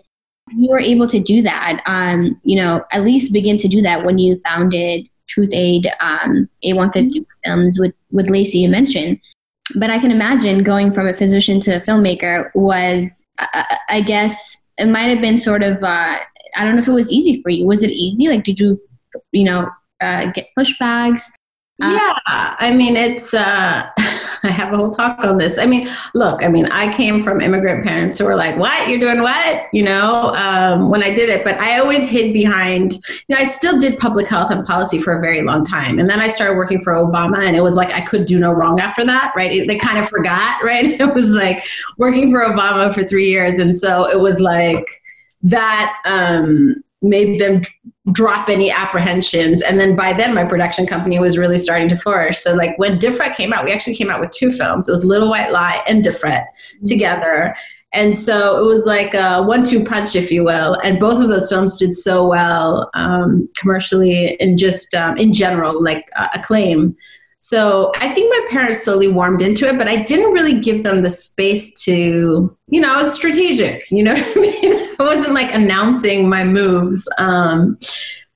[0.56, 4.04] you were able to do that, um, you know, at least begin to do that
[4.04, 9.20] when you founded Truth Aid, um, A150 films with, with Lacey you mentioned.
[9.76, 14.58] But I can imagine going from a physician to a filmmaker was, uh, I guess,
[14.78, 16.18] it might have been sort of, uh,
[16.58, 17.66] I don't know if it was easy for you.
[17.66, 18.28] Was it easy?
[18.28, 18.82] Like, did you,
[19.32, 19.70] you know,
[20.02, 21.30] uh, get pushbacks?
[21.82, 23.90] Uh, yeah, I mean, it's, uh,
[24.44, 25.58] I have a whole talk on this.
[25.58, 28.90] I mean, look, I mean, I came from immigrant parents who were like, what?
[28.90, 29.66] You're doing what?
[29.72, 33.46] You know, um, when I did it, but I always hid behind, you know, I
[33.46, 36.00] still did public health and policy for a very long time.
[36.00, 38.52] And then I started working for Obama and it was like, I could do no
[38.52, 39.52] wrong after that, right?
[39.52, 41.00] It, they kind of forgot, right?
[41.00, 41.64] It was like
[41.98, 43.56] working for Obama for three years.
[43.56, 44.86] And so it was like
[45.44, 47.64] that, um, made them
[48.12, 49.62] drop any apprehensions.
[49.62, 52.40] And then by then, my production company was really starting to flourish.
[52.40, 54.88] So, like when Difret came out, we actually came out with two films.
[54.88, 56.86] It was Little White Lie and Difret mm-hmm.
[56.86, 57.56] together.
[57.94, 60.76] And so it was like a one-two punch, if you will.
[60.82, 65.84] And both of those films did so well um, commercially and just um, in general,
[65.84, 66.96] like uh, acclaim.
[67.42, 71.02] So I think my parents slowly warmed into it, but I didn't really give them
[71.02, 74.96] the space to, you know, I was strategic, you know what I mean?
[75.00, 77.10] I wasn't like announcing my moves.
[77.18, 77.80] Um,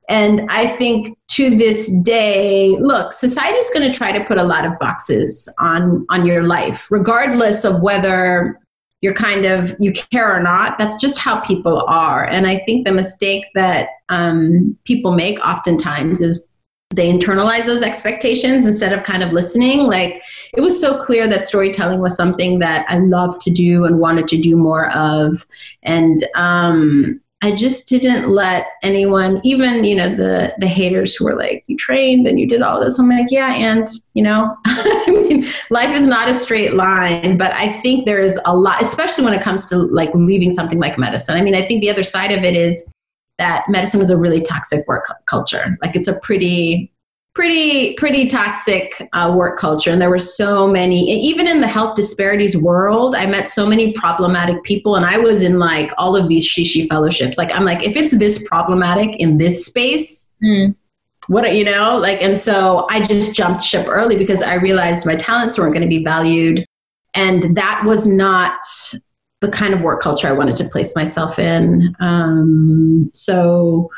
[0.10, 4.44] and I think to this day, look, society is going to try to put a
[4.44, 8.60] lot of boxes on on your life, regardless of whether
[9.02, 10.78] you're kind of you care or not.
[10.78, 12.26] That's just how people are.
[12.26, 16.48] And I think the mistake that um, people make oftentimes is
[16.95, 19.79] they internalize those expectations instead of kind of listening.
[19.79, 20.21] Like
[20.53, 24.27] it was so clear that storytelling was something that I loved to do and wanted
[24.29, 25.45] to do more of.
[25.84, 31.36] And um, I just didn't let anyone, even you know the the haters who were
[31.36, 35.05] like, "You trained and you did all this." I'm like, "Yeah," and you know, I
[35.12, 39.25] mean, life is not a straight line, but I think there is a lot, especially
[39.25, 41.36] when it comes to like leaving something like medicine.
[41.36, 42.89] I mean, I think the other side of it is
[43.38, 45.78] that medicine was a really toxic work culture.
[45.82, 46.91] Like it's a pretty
[47.36, 51.93] pretty pretty toxic uh, work culture and there were so many even in the health
[51.93, 56.30] disparities world i met so many problematic people and i was in like all of
[56.30, 60.74] these shishi fellowships like i'm like if it's this problematic in this space mm.
[61.28, 65.15] what you know like and so i just jumped ship early because i realized my
[65.15, 66.65] talents weren't going to be valued
[67.15, 68.62] and that was not
[69.45, 71.95] the kind of work culture I wanted to place myself in.
[71.99, 73.89] Um, so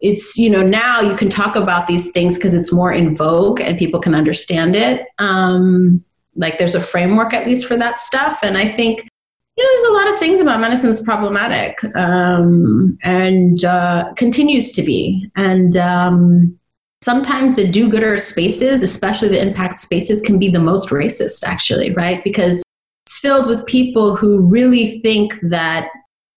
[0.00, 3.60] it's you know now you can talk about these things because it's more in vogue
[3.60, 5.06] and people can understand it.
[5.18, 9.08] Um, like there's a framework at least for that stuff, and I think
[9.56, 14.72] you know there's a lot of things about medicine that's problematic um, and uh, continues
[14.72, 15.76] to be and.
[15.76, 16.58] Um,
[17.02, 22.24] sometimes the do-gooder spaces, especially the impact spaces, can be the most racist, actually, right?
[22.24, 22.64] Because
[23.06, 25.90] it's filled with people who really think that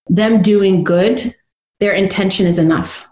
[0.08, 1.34] them doing good,
[1.80, 3.08] their intention is enough.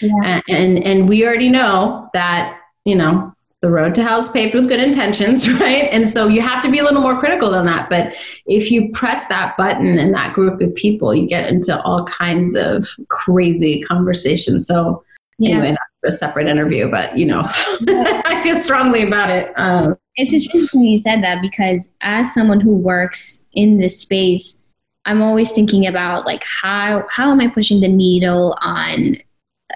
[0.00, 0.40] Yeah.
[0.48, 4.68] And, and we already know that, you know, the road to hell is paved with
[4.68, 5.86] good intentions, right?
[5.92, 7.90] And so you have to be a little more critical than that.
[7.90, 8.14] But
[8.46, 12.54] if you press that button in that group of people, you get into all kinds
[12.54, 14.66] of crazy conversations.
[14.66, 15.04] So
[15.38, 15.56] yeah.
[15.56, 19.52] anyway, that's a separate interview, but you know, I feel strongly about it.
[19.56, 24.62] Um, it's interesting you said that because as someone who works in this space,
[25.06, 29.16] I'm always thinking about like how how am I pushing the needle on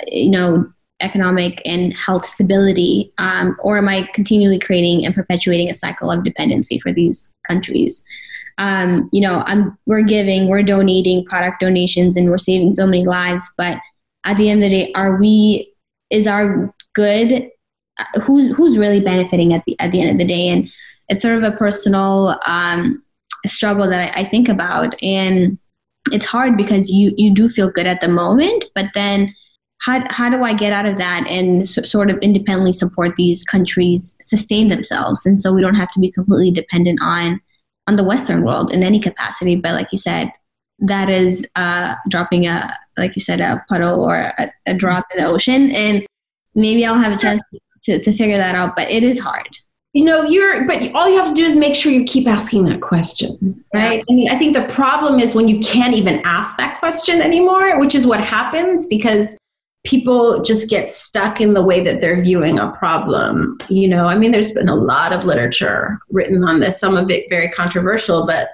[0.06, 5.74] you know economic and health stability, um, or am I continually creating and perpetuating a
[5.74, 8.02] cycle of dependency for these countries?
[8.58, 13.04] Um, you know, I'm we're giving, we're donating product donations, and we're saving so many
[13.04, 13.78] lives, but
[14.24, 15.72] at the end of the day, are we
[16.10, 17.50] is our good
[18.22, 20.48] who's who's really benefiting at the at the end of the day.
[20.48, 20.70] And
[21.08, 23.02] it's sort of a personal um,
[23.46, 24.94] struggle that I, I, think about.
[25.02, 25.58] And
[26.12, 29.34] it's hard because you you do feel good at the moment but then
[29.80, 33.44] how, how do I get out of that and so, sort of independently support these
[33.44, 35.24] countries sustain themselves?
[35.24, 37.40] And so we don't have to be completely dependent on
[37.86, 39.56] on the Western world in any capacity.
[39.56, 40.32] But like you said
[40.80, 45.22] that is uh, dropping a like you said a puddle or a, a drop in
[45.22, 45.70] the ocean.
[45.70, 46.06] And
[46.54, 47.60] maybe I'll have a chance to,
[47.98, 49.58] to figure that out, but it is hard.
[49.94, 52.66] You know, you're, but all you have to do is make sure you keep asking
[52.66, 54.04] that question, right?
[54.08, 57.80] I mean, I think the problem is when you can't even ask that question anymore,
[57.80, 59.36] which is what happens because
[59.86, 63.56] people just get stuck in the way that they're viewing a problem.
[63.68, 67.10] You know, I mean, there's been a lot of literature written on this, some of
[67.10, 68.50] it very controversial, but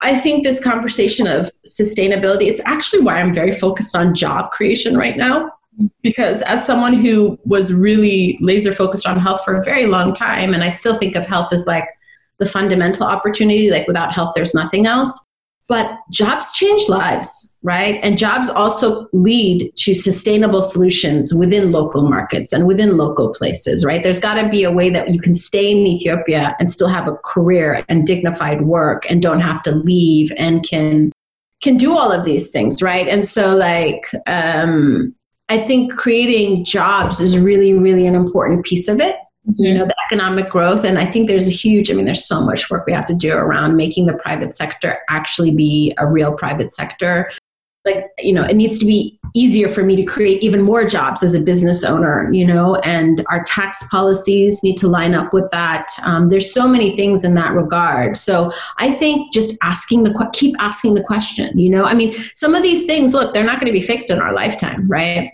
[0.00, 4.96] I think this conversation of sustainability, it's actually why I'm very focused on job creation
[4.96, 5.52] right now.
[6.02, 10.54] Because as someone who was really laser focused on health for a very long time,
[10.54, 11.86] and I still think of health as like
[12.38, 15.24] the fundamental opportunity, like without health, there's nothing else.
[15.68, 18.00] But jobs change lives, right?
[18.02, 24.02] And jobs also lead to sustainable solutions within local markets and within local places, right?
[24.02, 27.06] There's got to be a way that you can stay in Ethiopia and still have
[27.06, 31.12] a career and dignified work and don't have to leave and can
[31.60, 33.06] can do all of these things, right?
[33.06, 35.14] And so like um
[35.48, 39.16] I think creating jobs is really really an important piece of it
[39.48, 39.62] mm-hmm.
[39.62, 40.84] you know the economic growth.
[40.84, 43.14] And i think there's a huge i mean there's so much work we have to
[43.14, 47.30] do around making the private sector actually be a real private sector.
[47.84, 51.22] Like you know it needs to be easier for me to create even more jobs
[51.22, 55.50] as a business owner you know and our tax policies need to line up with
[55.52, 55.88] that.
[56.02, 58.16] Um, there's so many things in that regard.
[58.16, 61.84] So i think just asking the keep asking the question you know?
[61.84, 64.34] I mean some of these things look they're not going to be fixed in our
[64.34, 65.30] lifetime right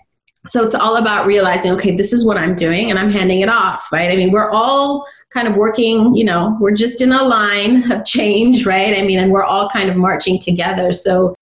[0.46, 3.48] so it's all about realizing okay this is what i'm doing and i'm handing it
[3.48, 4.10] off right?
[4.10, 8.04] I mean we're all kind of working you know we're just in a line of
[8.04, 8.96] change right?
[8.96, 10.92] I mean and we're all kind of marching together.
[10.92, 11.34] So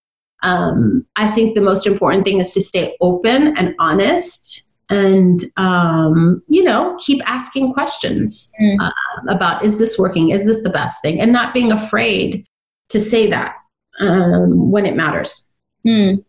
[0.45, 6.43] um, i think the most important thing is to stay open and honest and um,
[6.49, 8.77] you know keep asking questions mm.
[8.81, 8.91] uh,
[9.29, 10.31] about is this working?
[10.31, 11.21] Is this the best thing?
[11.21, 12.47] And not being afraid
[12.91, 13.57] to say that
[14.01, 15.49] um, when it matters.
[15.87, 16.25] Mm.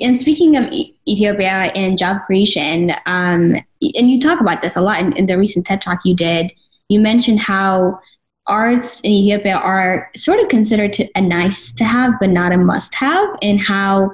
[0.00, 0.70] And speaking of
[1.08, 5.38] Ethiopia and job creation, um, and you talk about this a lot in, in the
[5.38, 6.52] recent TED talk you did,
[6.88, 7.98] you mentioned how
[8.46, 12.58] arts in Ethiopia are sort of considered to, a nice to have, but not a
[12.58, 14.12] must have, and how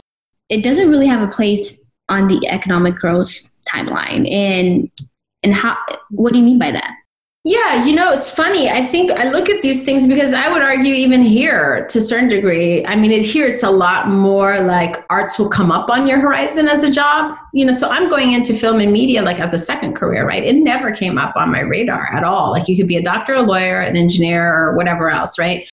[0.49, 4.31] it doesn't really have a place on the economic growth timeline.
[4.33, 4.91] And
[5.43, 5.77] and how
[6.11, 6.95] what do you mean by that?
[7.49, 8.69] Yeah, you know, it's funny.
[8.69, 12.03] I think I look at these things because I would argue even here to a
[12.03, 12.85] certain degree.
[12.85, 16.69] I mean, here it's a lot more like arts will come up on your horizon
[16.69, 17.39] as a job.
[17.55, 20.45] You know, so I'm going into film and media like as a second career, right?
[20.45, 22.51] It never came up on my radar at all.
[22.51, 25.71] Like you could be a doctor, a lawyer, an engineer, or whatever else, right?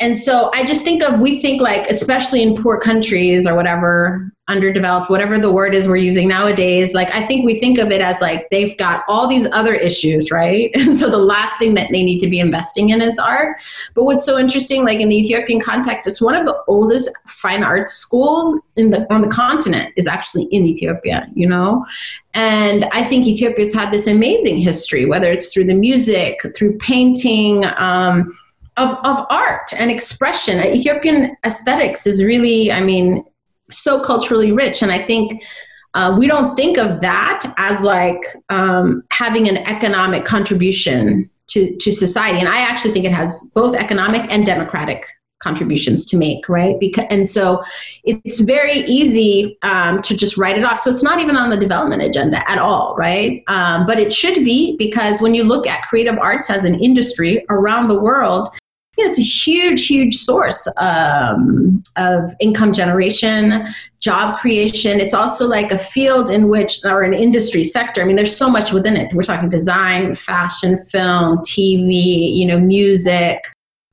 [0.00, 4.32] And so I just think of, we think like, especially in poor countries or whatever,
[4.46, 8.00] underdeveloped, whatever the word is we're using nowadays, like I think we think of it
[8.00, 10.70] as like they've got all these other issues, right?
[10.78, 13.58] And so the last thing that they need to be investing in is art.
[13.94, 17.62] But what's so interesting, like in the Ethiopian context, it's one of the oldest fine
[17.62, 21.84] arts schools in the on the continent is actually in Ethiopia, you know?
[22.34, 27.64] And I think Ethiopia's had this amazing history, whether it's through the music, through painting,
[27.76, 28.32] um,
[28.78, 30.58] of, of art and expression.
[30.60, 33.24] Ethiopian aesthetics is really, I mean,
[33.70, 34.82] so culturally rich.
[34.82, 35.44] And I think
[35.94, 41.92] uh, we don't think of that as like um, having an economic contribution to, to
[41.92, 42.38] society.
[42.38, 45.06] And I actually think it has both economic and democratic
[45.40, 46.78] contributions to make, right?
[46.80, 47.62] Because and so
[48.04, 50.80] it's very easy um, to just write it off.
[50.80, 53.42] So it's not even on the development agenda at all, right?
[53.46, 57.44] Um, but it should be because when you look at creative arts as an industry
[57.50, 58.48] around the world,
[58.98, 63.64] you know, it's a huge, huge source um, of income generation,
[64.00, 64.98] job creation.
[64.98, 68.02] It's also like a field in which, or an industry sector.
[68.02, 69.14] I mean, there's so much within it.
[69.14, 73.44] We're talking design, fashion, film, TV, you know, music,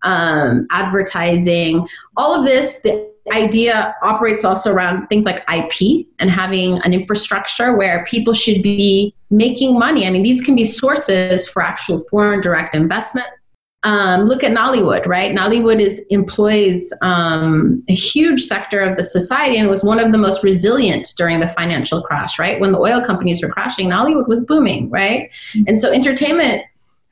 [0.01, 1.87] um, advertising.
[2.17, 7.77] All of this, the idea operates also around things like IP and having an infrastructure
[7.77, 10.07] where people should be making money.
[10.07, 13.27] I mean, these can be sources for actual foreign direct investment
[13.85, 15.31] um, look at Nollywood, right?
[15.31, 20.17] Nollywood is employs um, a huge sector of the society and was one of the
[20.17, 22.59] most resilient during the financial crash, right?
[22.59, 25.31] When the oil companies were crashing, Nollywood was booming, right?
[25.31, 25.63] Mm-hmm.
[25.67, 26.63] And so entertainment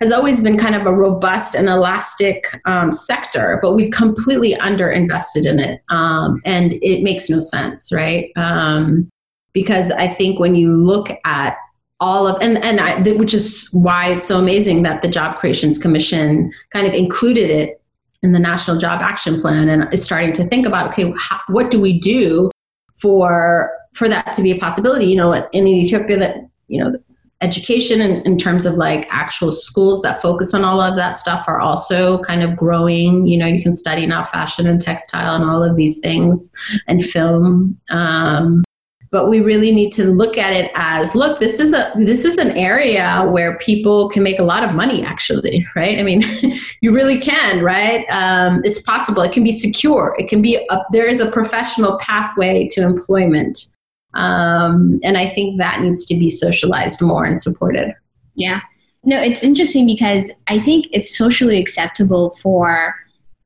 [0.02, 5.46] has always been kind of a robust and elastic um, sector, but we've completely underinvested
[5.46, 8.32] in it, um, and it makes no sense, right?
[8.36, 9.10] Um,
[9.54, 11.56] because I think when you look at
[12.04, 15.78] all of and and I, which is why it's so amazing that the Job Creations
[15.78, 17.82] Commission kind of included it
[18.24, 21.72] in the National Job Action Plan and is starting to think about okay, how, what
[21.72, 22.52] do we do
[22.98, 25.06] for for that to be a possibility?
[25.06, 26.36] You know, in Ethiopia, that
[26.68, 26.94] you know,
[27.40, 31.46] education in, in terms of like actual schools that focus on all of that stuff
[31.48, 33.26] are also kind of growing.
[33.26, 36.52] You know, you can study now fashion and textile and all of these things
[36.88, 37.80] and film.
[37.90, 38.66] Um,
[39.14, 42.38] but we really need to look at it as look this is a this is
[42.38, 46.00] an area where people can make a lot of money actually right?
[46.00, 46.24] I mean
[46.82, 48.06] you really can right?
[48.10, 49.22] Um, it's possible.
[49.22, 50.16] It can be secure.
[50.18, 53.68] It can be a, there is a professional pathway to employment.
[54.16, 57.94] Um, and I think that needs to be socialized more and supported.
[58.36, 58.62] Yeah.
[59.04, 62.96] No, it's interesting because I think it's socially acceptable for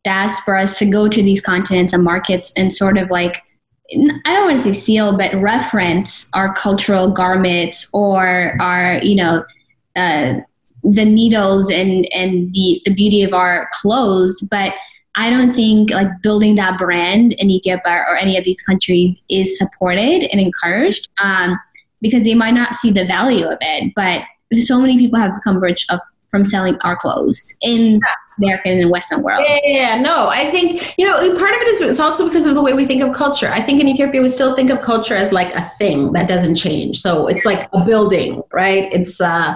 [0.06, 3.42] diasporas to go to these continents and markets and sort of like
[3.92, 9.46] I don't want to say steal, but reference our cultural garments or our, you know,
[9.96, 10.36] uh,
[10.84, 14.42] the needles and and the the beauty of our clothes.
[14.50, 14.74] But
[15.16, 19.58] I don't think like building that brand in Ethiopia or any of these countries is
[19.58, 21.58] supported and encouraged um,
[22.02, 23.94] because they might not see the value of it.
[23.96, 24.22] But
[24.60, 26.00] so many people have become rich of
[26.30, 28.02] from selling our clothes in
[28.38, 29.44] American and Western world.
[29.48, 32.56] Yeah, yeah, no, I think you know part of it is it's also because of
[32.56, 33.50] the way we think of culture.
[33.52, 36.56] I think in Ethiopia we still think of culture as like a thing that doesn't
[36.56, 37.00] change.
[37.00, 38.90] So it's like a building, right?
[38.94, 39.56] It's uh,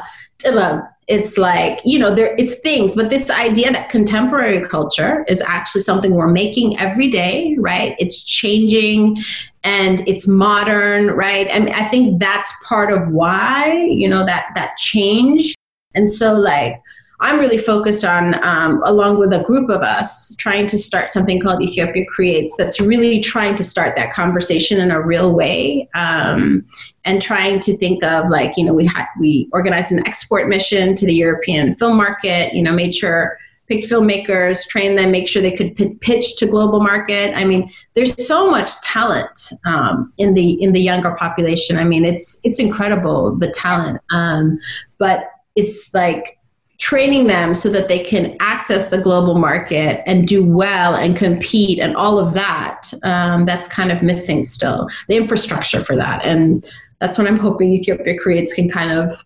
[1.07, 5.81] it's like you know there it's things, but this idea that contemporary culture is actually
[5.81, 7.95] something we're making every day, right?
[7.99, 9.17] It's changing
[9.63, 11.47] and it's modern, right?
[11.47, 15.55] And I think that's part of why you know that that change.
[15.95, 16.81] And so like
[17.21, 21.39] I'm really focused on, um, along with a group of us, trying to start something
[21.39, 26.65] called Ethiopia Creates that's really trying to start that conversation in a real way um,
[27.05, 30.95] and trying to think of like, you know, we had, we organized an export mission
[30.95, 33.37] to the European film market, you know, made sure
[33.67, 37.33] picked filmmakers, trained them, make sure they could p- pitch to global market.
[37.37, 41.77] I mean, there's so much talent um, in the in the younger population.
[41.77, 44.59] I mean, it's it's incredible the talent, um,
[44.97, 46.37] but it's like
[46.79, 51.77] training them so that they can access the global market and do well and compete
[51.77, 56.25] and all of that um, that's kind of missing still the infrastructure for that.
[56.25, 56.65] And
[57.01, 59.19] that's what i'm hoping ethiopia creates can kind of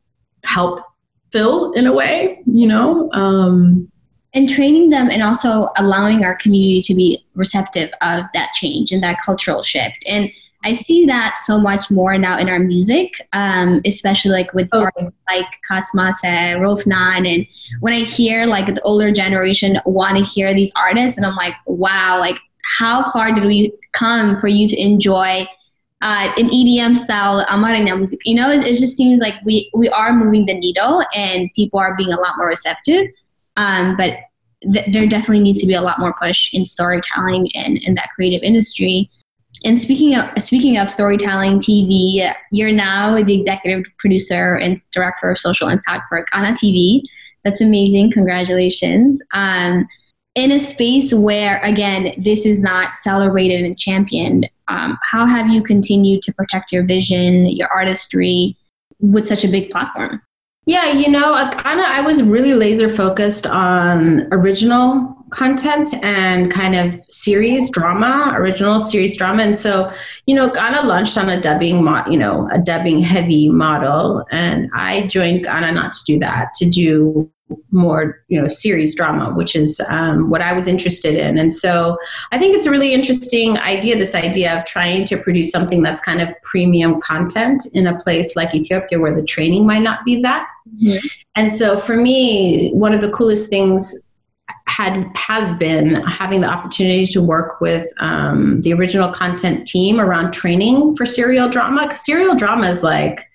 [0.46, 0.82] help
[1.32, 3.92] fill in a way you know um,
[4.34, 9.02] and training them and also allowing our community to be receptive of that change and
[9.02, 10.04] that cultural shift.
[10.06, 10.30] And
[10.66, 15.10] I see that so much more now in our music, um, especially like with okay.
[15.30, 17.28] like Cosmas and Rophnan.
[17.28, 17.46] And
[17.82, 21.54] when I hear like the older generation want to hear these artists, and I'm like,
[21.68, 22.40] wow, like
[22.80, 25.46] how far did we come for you to enjoy
[26.02, 28.20] uh, an EDM style Amarina music?
[28.26, 31.80] You know, it, it, just seems like we, we are moving the needle and people
[31.80, 33.06] are being a lot more receptive.
[33.56, 34.18] Um, but
[34.74, 38.10] th- there definitely needs to be a lot more push in storytelling and in that
[38.16, 39.12] creative industry.
[39.66, 45.38] And speaking of speaking of storytelling TV, you're now the executive producer and director of
[45.40, 47.02] social impact for Kana TV.
[47.44, 48.12] That's amazing.
[48.12, 49.22] Congratulations.
[49.34, 49.88] Um,
[50.36, 55.64] in a space where, again, this is not celebrated and championed, um, how have you
[55.64, 58.58] continued to protect your vision, your artistry
[59.00, 60.22] with such a big platform?
[60.66, 67.00] Yeah, you know, Kana, I was really laser focused on original content and kind of
[67.10, 69.44] series drama, original series drama.
[69.44, 69.92] And so,
[70.26, 74.70] you know, Kana launched on a dubbing, mo- you know, a dubbing heavy model, and
[74.76, 77.32] I joined Kana not to do that, to do
[77.72, 81.96] more you know series drama which is um, what i was interested in and so
[82.32, 86.02] i think it's a really interesting idea this idea of trying to produce something that's
[86.02, 90.20] kind of premium content in a place like ethiopia where the training might not be
[90.22, 90.48] that
[90.82, 91.06] mm-hmm.
[91.36, 94.05] and so for me one of the coolest things
[94.68, 100.32] had has been having the opportunity to work with um, the original content team around
[100.32, 101.96] training for serial drama.
[101.96, 103.30] Serial drama is like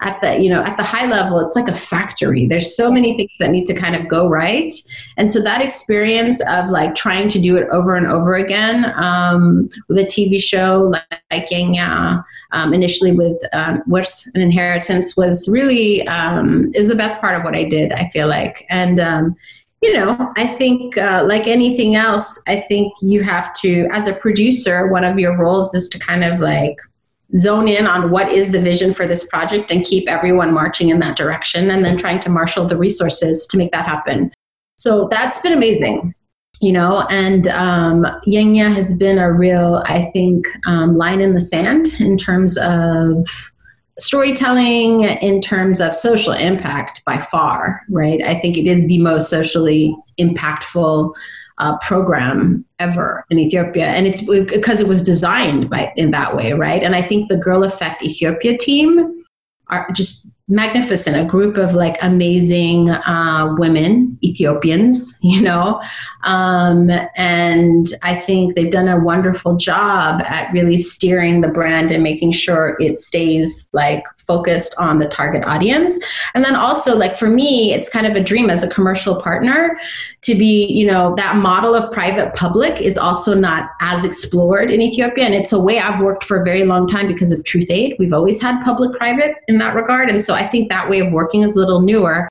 [0.00, 2.46] at the you know at the high level, it's like a factory.
[2.46, 4.72] There's so many things that need to kind of go right,
[5.16, 9.68] and so that experience of like trying to do it over and over again um,
[9.88, 15.48] with a TV show like, like Yegna, um, initially with um, What's an Inheritance was
[15.48, 17.92] really um, is the best part of what I did.
[17.92, 19.36] I feel like and um,
[19.82, 24.14] you know, I think uh, like anything else, I think you have to, as a
[24.14, 26.76] producer, one of your roles is to kind of like
[27.36, 31.00] zone in on what is the vision for this project and keep everyone marching in
[31.00, 34.32] that direction and then trying to marshal the resources to make that happen.
[34.76, 36.14] So that's been amazing,
[36.60, 41.40] you know, and um, Yegna has been a real, I think, um, line in the
[41.40, 43.52] sand in terms of
[43.98, 48.20] storytelling in terms of social impact by far, right?
[48.22, 51.14] I think it is the most socially impactful
[51.58, 56.52] uh, program ever in Ethiopia, and it's because it was designed by in that way,
[56.52, 56.82] right?
[56.82, 59.24] And I think the Girl Effect Ethiopia team
[59.68, 65.80] are just magnificent a group of like amazing uh, women ethiopians you know?
[66.24, 72.02] Um, and i think they've done a wonderful job at really steering the brand and
[72.02, 75.98] making sure it stays like focused on the target audience.
[76.34, 79.78] And then also like for me it's kind of a dream as a commercial partner
[80.22, 84.80] to be you know that model of private public is also not as explored in
[84.80, 85.24] ethiopia.
[85.24, 87.96] And it's a way i've worked for a very long time because of truth aid.
[87.98, 90.10] We've always had public private in that regard.
[90.10, 92.28] And so i think that way of working is a little newer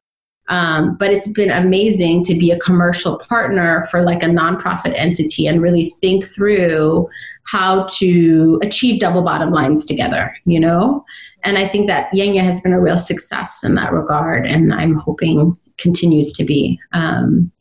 [0.49, 5.47] um, but it's been amazing to be a commercial partner for like a nonprofit entity
[5.47, 7.07] and really think through
[7.45, 11.03] how to achieve double bottom lines together, you know?
[11.43, 14.95] And I think that Yegna has been a real success in that regard, and I'm
[14.95, 16.79] hoping continues to be.
[16.93, 17.51] Um,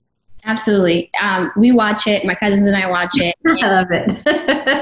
[0.45, 1.11] Absolutely.
[1.23, 3.37] Um, we watch it, my cousins and I watch it.
[3.47, 4.79] I love it.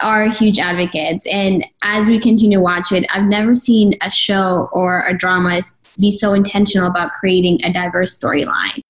[0.00, 1.26] are huge advocates.
[1.26, 5.60] And as we continue to watch it, I've never seen a show or a drama
[5.98, 8.80] be so intentional about creating a diverse storyline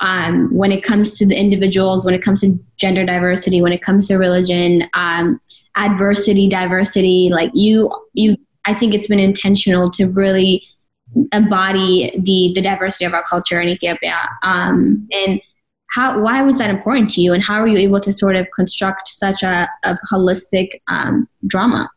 [0.00, 3.82] um, when it comes to the individuals, when it comes to gender diversity, when it
[3.82, 5.40] comes to religion, um,
[5.76, 7.30] adversity, diversity.
[7.32, 10.64] Like you, you, I think it's been intentional to really
[11.32, 14.28] embody the the diversity of our culture in Ethiopia.
[14.42, 15.40] Um, and
[15.88, 18.46] how, why was that important to you, and how were you able to sort of
[18.54, 21.90] construct such a, a holistic um, drama?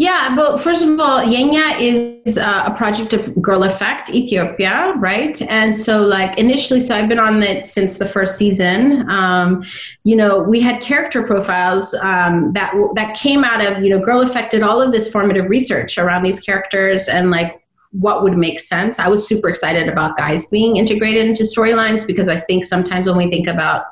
[0.00, 5.42] Yeah, well, first of all, Yegna is uh, a project of Girl Effect Ethiopia, right?
[5.42, 9.10] And so, like, initially, so I've been on it since the first season.
[9.10, 9.64] Um,
[10.04, 14.20] you know, we had character profiles um, that that came out of you know, Girl
[14.20, 17.60] Effect did all of this formative research around these characters and like
[17.92, 18.98] what would make sense.
[18.98, 23.16] I was super excited about guys being integrated into storylines because I think sometimes when
[23.16, 23.84] we think about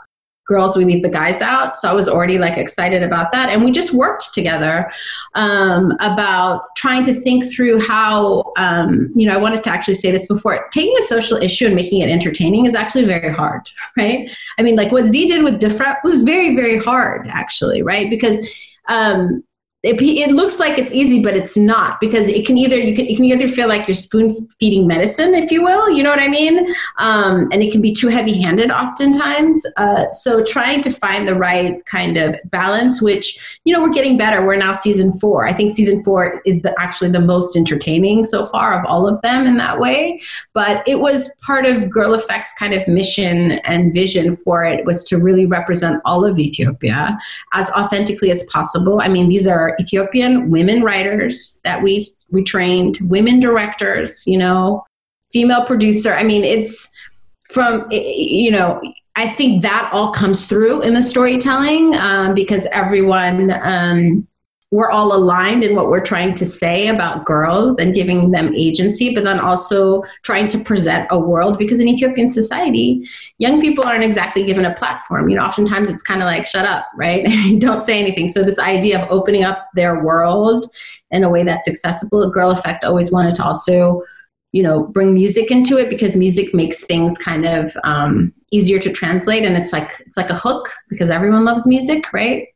[0.47, 1.77] girls we leave the guys out.
[1.77, 3.49] So i was already like excited about that.
[3.49, 4.91] And we just worked together
[5.35, 10.11] um, about trying to think through how um, you know i wanted to actually say
[10.11, 10.69] this before.
[10.73, 14.31] Taking a social issue and making it entertaining is actually very hard right?
[14.59, 18.09] I mean like what z did with Difret was very very hard actually right?
[18.09, 18.37] Because
[18.89, 19.43] um,
[19.83, 23.07] it, it looks like it's easy, but it's not because it can either you can
[23.07, 26.19] you can either feel like you're spoon feeding medicine, if you will, you know what
[26.19, 26.67] I mean,
[26.99, 29.65] um, and it can be too heavy handed oftentimes.
[29.77, 34.17] Uh, so trying to find the right kind of balance, which you know we're getting
[34.17, 34.45] better.
[34.45, 35.47] We're now season four.
[35.47, 39.21] I think season four is the actually the most entertaining so far of all of
[39.23, 40.21] them in that way.
[40.53, 45.05] But it was part of Girl Effect's kind of mission and vision for it was
[45.05, 47.17] to really represent all of Ethiopia
[47.53, 49.01] as authentically as possible.
[49.01, 54.85] I mean, these are Ethiopian women writers that we we trained, women directors, you know,
[55.33, 56.15] female producer.
[56.15, 56.89] I mean, it's
[57.51, 58.81] from you know.
[59.19, 64.29] I think that all comes through in the storytelling um, because everyone um,
[64.73, 69.15] we're all aligned in what we're trying to say about girls and giving them agency,
[69.15, 73.09] but then also trying to present a world because in Ethiopian society,
[73.39, 75.29] young people aren't exactly given a platform.
[75.29, 77.25] You know, oftentimes it's kind of like, shut up, right?
[77.59, 78.29] Don't say anything.
[78.29, 80.67] So, this idea of opening up their world
[81.13, 84.03] in a way that's accessible, Girl Effect always wanted to also,
[84.51, 88.93] you know, bring music into it because music makes things kind of um, easier to
[88.93, 92.49] translate and it's like it's like a hook because everyone loves music, right?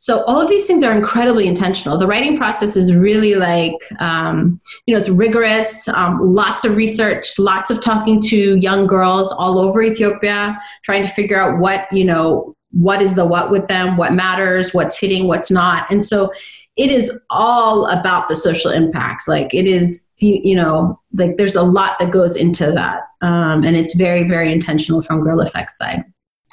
[0.00, 1.98] So all of these things are incredibly intentional.
[1.98, 7.38] The writing process is really like, um, you know, it's rigorous, um, lots of research,
[7.38, 12.04] lots of talking to young girls all over Ethiopia, trying to figure out what, you
[12.04, 15.90] know, what is the what with them, what matters, what's hitting, what's not.
[15.90, 16.32] And so
[16.76, 19.28] it is all about the social impact.
[19.28, 23.02] Like it is, you know, like there's a lot that goes into that.
[23.20, 26.04] Um, and it's very, very intentional from Girl Effect side.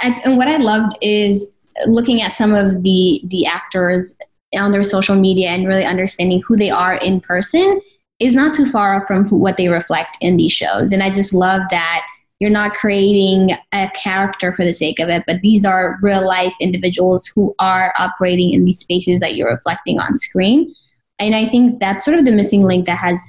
[0.02, 1.48] And, and what I loved is
[1.86, 4.16] looking at some of the the actors
[4.56, 7.82] on their social media and really understanding who they are in person
[8.20, 10.92] is not too far off from what they reflect in these shows.
[10.92, 12.06] And I just love that
[12.40, 16.54] you're not creating a character for the sake of it, but these are real life
[16.62, 20.72] individuals who are operating in these spaces that you're reflecting on screen.
[21.20, 23.20] And I think that's sort of the missing link that has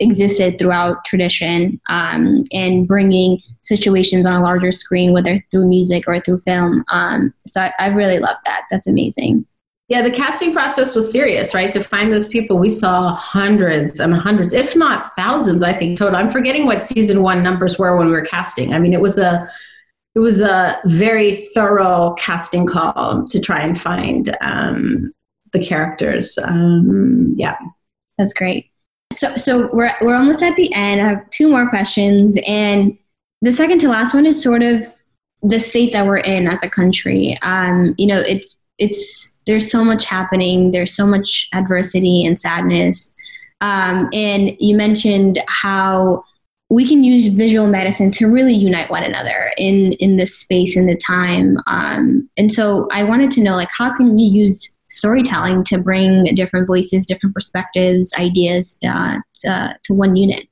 [0.00, 6.20] existed throughout tradition um, and bringing situations on a larger screen, whether through music or
[6.20, 6.84] through film.
[6.92, 8.62] Um, so I, I really love that.
[8.70, 9.46] That's amazing.
[9.88, 11.72] Yeah, the casting process was serious, right?
[11.72, 16.16] To find those people, we saw hundreds and hundreds, if not thousands, I think total.
[16.16, 18.74] I'm forgetting what season one numbers were when we were casting.
[18.74, 19.50] I mean, it was a
[20.14, 25.12] it was a very thorough casting call to try and find um,
[25.52, 26.38] the characters.
[26.42, 27.56] Um, yeah,
[28.18, 28.70] that's great.
[29.12, 31.00] So, so we're we're almost at the end.
[31.00, 32.96] I have two more questions, and
[33.40, 34.84] the second to last one is sort of
[35.42, 37.36] the state that we're in as a country.
[37.42, 40.70] Um, you know, it's it's there's so much happening.
[40.70, 43.12] There's so much adversity and sadness.
[43.60, 46.22] Um, and you mentioned how
[46.70, 50.88] we can use visual medicine to really unite one another in in this space and
[50.88, 51.56] the time.
[51.66, 56.24] Um, and so I wanted to know, like, how can we use storytelling to bring
[56.34, 60.48] different voices, different perspectives, ideas uh, to, to one unit?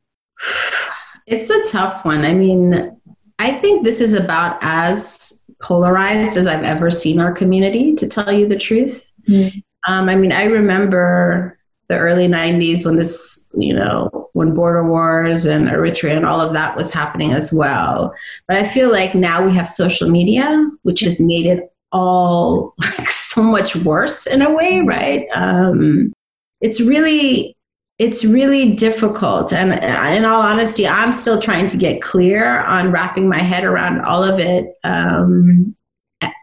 [1.26, 2.24] It's a tough one.
[2.24, 2.96] I mean,
[3.38, 8.32] I think this is about as polarized as I've ever seen our community, to tell
[8.32, 9.10] you the truth.
[9.28, 9.58] Mm-hmm.
[9.90, 11.58] Um, I mean, I remember
[11.88, 16.52] the early 90s when this, you know, when border wars and Eritrea and all of
[16.52, 18.12] that was happening as well.
[18.48, 23.10] But I feel like now we have social media, which has made it all like
[23.10, 25.26] so much worse in a way, right?
[25.34, 26.12] Um,
[26.60, 27.54] it's really
[27.98, 33.26] it's really difficult and in all honesty i'm still trying to get clear on wrapping
[33.26, 35.74] my head around all of it um,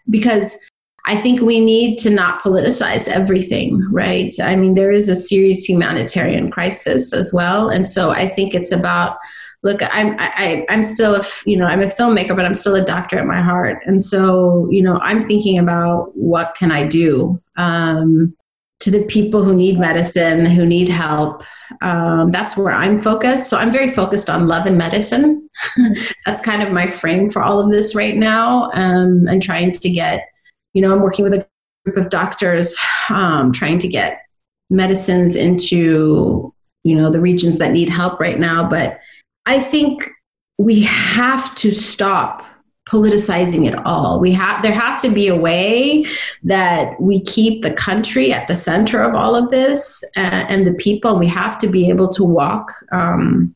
[0.10, 0.58] because
[1.06, 4.34] I think we need to not politicize everything, right?
[4.42, 8.72] I mean, there is a serious humanitarian crisis as well, and so I think it's
[8.72, 9.18] about.
[9.64, 12.84] Look, I'm I, I'm still a you know I'm a filmmaker, but I'm still a
[12.84, 17.42] doctor at my heart, and so you know I'm thinking about what can I do
[17.58, 18.36] um,
[18.82, 21.44] to the people who need medicine, who need help.
[21.82, 23.50] Um, that's where I'm focused.
[23.50, 25.50] So I'm very focused on love and medicine.
[26.26, 29.90] that's kind of my frame for all of this right now, um, and trying to
[29.90, 30.28] get
[30.74, 31.48] you know, I'm working with a
[31.86, 32.76] group of doctors
[33.10, 34.22] um, trying to get
[34.70, 36.54] medicines into,
[36.84, 38.68] you know, the regions that need help right now.
[38.68, 39.00] But
[39.46, 40.10] I think
[40.58, 42.46] we have to stop
[42.90, 44.20] politicizing it all.
[44.20, 46.06] We have there has to be a way
[46.44, 50.74] that we keep the country at the center of all of this uh, and the
[50.74, 51.18] people.
[51.18, 53.56] We have to be able to walk um,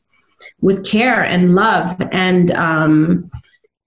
[0.60, 3.30] with care and love and um,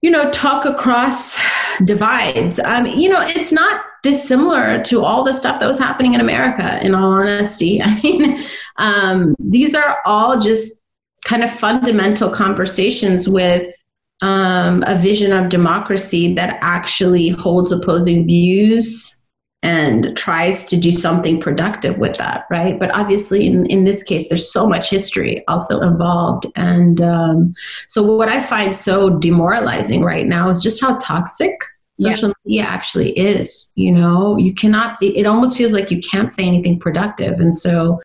[0.02, 1.38] you know, talk across
[1.84, 2.58] divides.
[2.58, 6.84] Um, you know, it's not dissimilar to all the stuff that was happening in America,
[6.84, 7.80] in all honesty.
[7.84, 8.44] I mean,
[8.76, 10.81] um, these are all just
[11.24, 13.74] kind of fundamental conversations with
[14.22, 19.18] um, a vision of democracy that actually holds opposing views
[19.64, 22.78] and tries to do something productive with that, right?
[22.78, 26.46] But obviously, in, in this case, there's so much history also involved.
[26.56, 27.54] And um,
[27.88, 31.54] so, what I find so demoralizing right now is just how toxic
[31.94, 32.34] social yeah.
[32.44, 33.72] media actually is.
[33.76, 37.38] You know, you cannot, it, it almost feels like you can't say anything productive.
[37.38, 38.00] And so,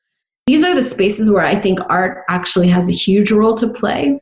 [0.47, 4.19] these are the spaces where I think art actually has a huge role to play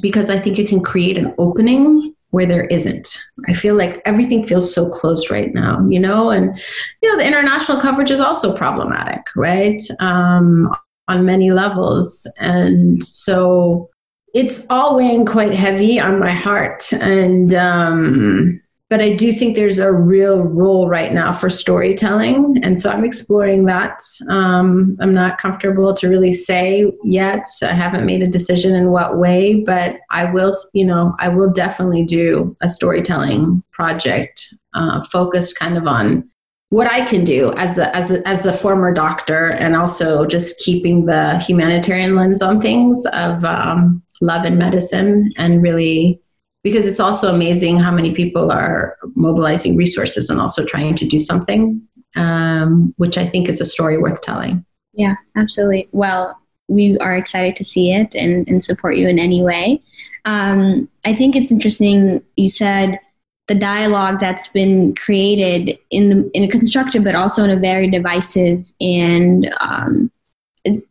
[0.00, 3.20] because I think it can create an opening where there isn't.
[3.48, 6.58] I feel like everything feels so closed right now, you know, and
[7.02, 9.80] you know the international coverage is also problematic, right?
[10.00, 10.74] Um,
[11.06, 13.90] on many levels, and so
[14.32, 18.60] it's all weighing quite heavy on my heart, and um,
[18.94, 23.04] but I do think there's a real role right now for storytelling, and so I'm
[23.04, 23.98] exploring that.
[24.28, 27.44] Um, I'm not comfortable to really say yet.
[27.60, 30.56] I haven't made a decision in what way, but I will.
[30.74, 36.30] You know, I will definitely do a storytelling project uh, focused kind of on
[36.68, 40.56] what I can do as a, as a, as a former doctor, and also just
[40.60, 46.20] keeping the humanitarian lens on things of um, love and medicine, and really
[46.64, 51.18] because it's also amazing how many people are mobilizing resources and also trying to do
[51.20, 51.80] something,
[52.16, 54.64] um, which I think is a story worth telling.
[54.94, 55.88] Yeah, absolutely.
[55.92, 59.82] Well, we are excited to see it and, and support you in any way.
[60.24, 62.24] Um, I think it's interesting.
[62.36, 62.98] You said
[63.46, 67.90] the dialogue that's been created in the, in a constructive, but also in a very
[67.90, 70.10] divisive and um,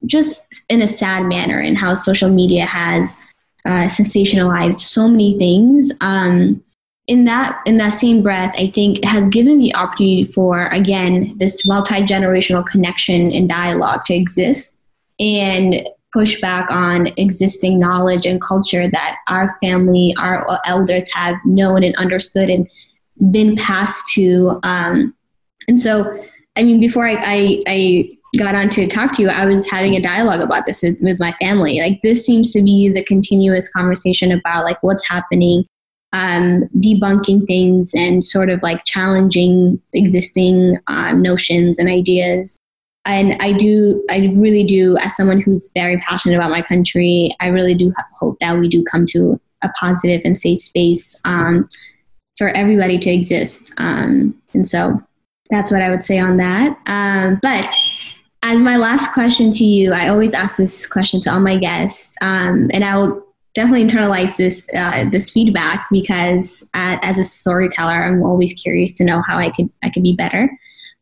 [0.06, 3.18] just in a sad manner, and how social media has
[3.66, 5.92] uh, sensationalized so many things.
[6.02, 6.64] Um,
[7.08, 11.38] in that in that same breath, I think it has given the opportunity for again
[11.38, 14.80] this multi generational connection and dialogue to exist
[15.20, 15.76] and
[16.14, 21.96] push back on existing knowledge and culture that our family, our elders have known and
[21.96, 22.70] understood and
[23.32, 24.60] been passed to.
[24.64, 25.16] Um,
[25.68, 26.24] and so,
[26.56, 29.96] I mean, before I, I, I got on to talk to you, I was having
[29.96, 31.80] a dialogue about this with, with my family.
[31.80, 35.66] Like this seems to be the continuous conversation about like what's happening,
[36.14, 42.58] um, debunking things and sort of like challenging existing um, notions and ideas.
[43.06, 47.48] And I do, I really do, as someone who's very passionate about my country, I
[47.48, 51.68] really do hope that we do come to a positive and safe space um,
[52.38, 53.74] for everybody to exist.
[53.78, 55.02] Um, and so
[55.50, 56.78] that's what I would say on that.
[56.88, 57.76] Um, but
[58.44, 62.14] as my last question to you, I always ask this question to all my guests,
[62.22, 63.26] um, and I will
[63.56, 69.06] definitely internalize this uh, this feedback because uh, as a storyteller, I'm always curious to
[69.06, 70.52] know how I could I could be better.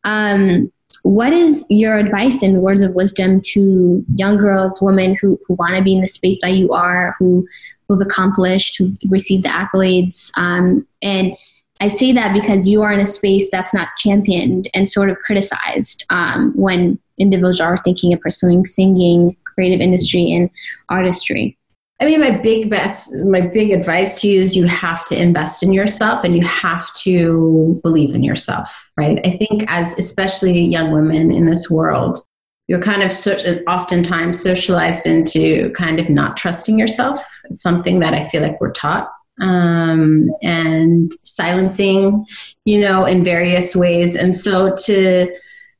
[0.04, 0.72] Um,
[1.02, 5.74] what is your advice and words of wisdom to young girls, women who, who want
[5.74, 7.46] to be in the space that you are, who
[7.88, 11.36] who've accomplished, who've received the accolades, um, and
[11.80, 15.18] I say that because you are in a space that's not championed and sort of
[15.18, 20.50] criticized um, when individuals are thinking of pursuing singing, creative industry, and
[20.88, 21.56] artistry.
[22.00, 25.62] I mean, my big best, my big advice to you is you have to invest
[25.62, 29.24] in yourself and you have to believe in yourself, right?
[29.24, 32.18] I think as especially young women in this world,
[32.66, 33.36] you're kind of so,
[33.68, 37.24] oftentimes socialized into kind of not trusting yourself.
[37.50, 39.08] It's something that I feel like we're taught
[39.40, 42.24] um, and silencing,
[42.64, 44.16] you know, in various ways.
[44.16, 45.32] And so to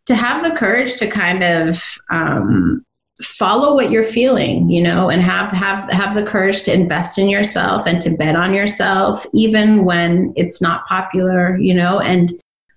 [0.07, 2.85] to have the courage to kind of um,
[3.23, 7.29] follow what you're feeling, you know, and have have have the courage to invest in
[7.29, 12.33] yourself and to bet on yourself, even when it's not popular, you know, and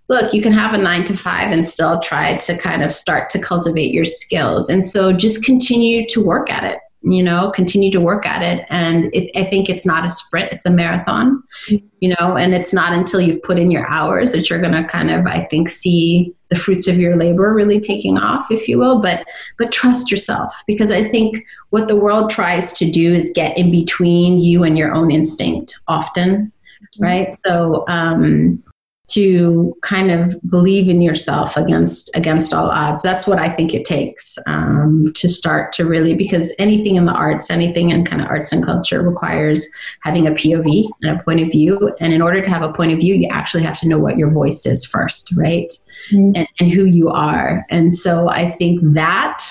[0.07, 3.30] look, you can have a nine to five and still try to kind of start
[3.32, 4.69] to cultivate your skills.
[4.69, 8.66] And so just continue to work at it you know continue to work at it.
[8.70, 12.74] And it, i think it's not a sprint it's a marathon you know and it's
[12.74, 15.70] not until you've put in your hours that you're going to kind of i think
[15.70, 19.01] see the fruits of your labor really taking off if you will.
[19.01, 19.26] But
[19.58, 23.72] but trust yourself because i think what the world tries to do is get in
[23.72, 26.51] between you and your own instinct often
[26.99, 27.32] right?
[27.32, 28.64] So um
[29.08, 33.01] to kind of believe in yourself against against all odds.
[33.01, 37.12] That's what i think it takes um, to start to really because anything in the
[37.12, 39.68] arts anything in kind of arts and culture requires
[40.01, 41.93] having a pov and a point of view.
[41.99, 44.18] And in order to have a point of view you actually have to know what
[44.18, 45.72] your voice is first right?
[46.12, 46.32] Mm-hmm.
[46.36, 47.66] and, and who you are.
[47.70, 49.43] And so i think that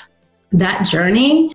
[0.52, 1.52] that journey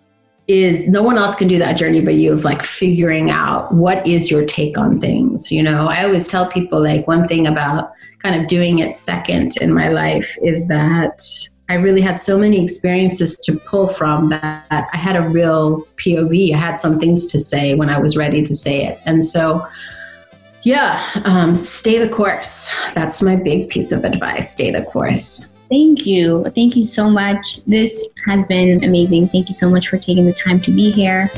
[0.48, 4.06] is no one else can do that journey but you of like figuring out what
[4.06, 5.86] is your take on things you know?
[5.86, 9.88] I always tell people like one thing about kind of doing it second in my
[9.88, 11.22] life is that
[11.68, 16.54] i really had so many experiences to pull from that i had a real pov
[16.54, 19.00] i had some things to say when i was ready to say it.
[19.06, 19.66] And so
[20.62, 22.70] yeah um, stay the course.
[22.94, 24.52] That's my big piece of advice.
[24.52, 26.44] Stay the course Thank you.
[26.54, 27.64] Thank you so much.
[27.64, 29.28] This has been amazing.
[29.28, 31.30] Thank you so much for taking the time to be here.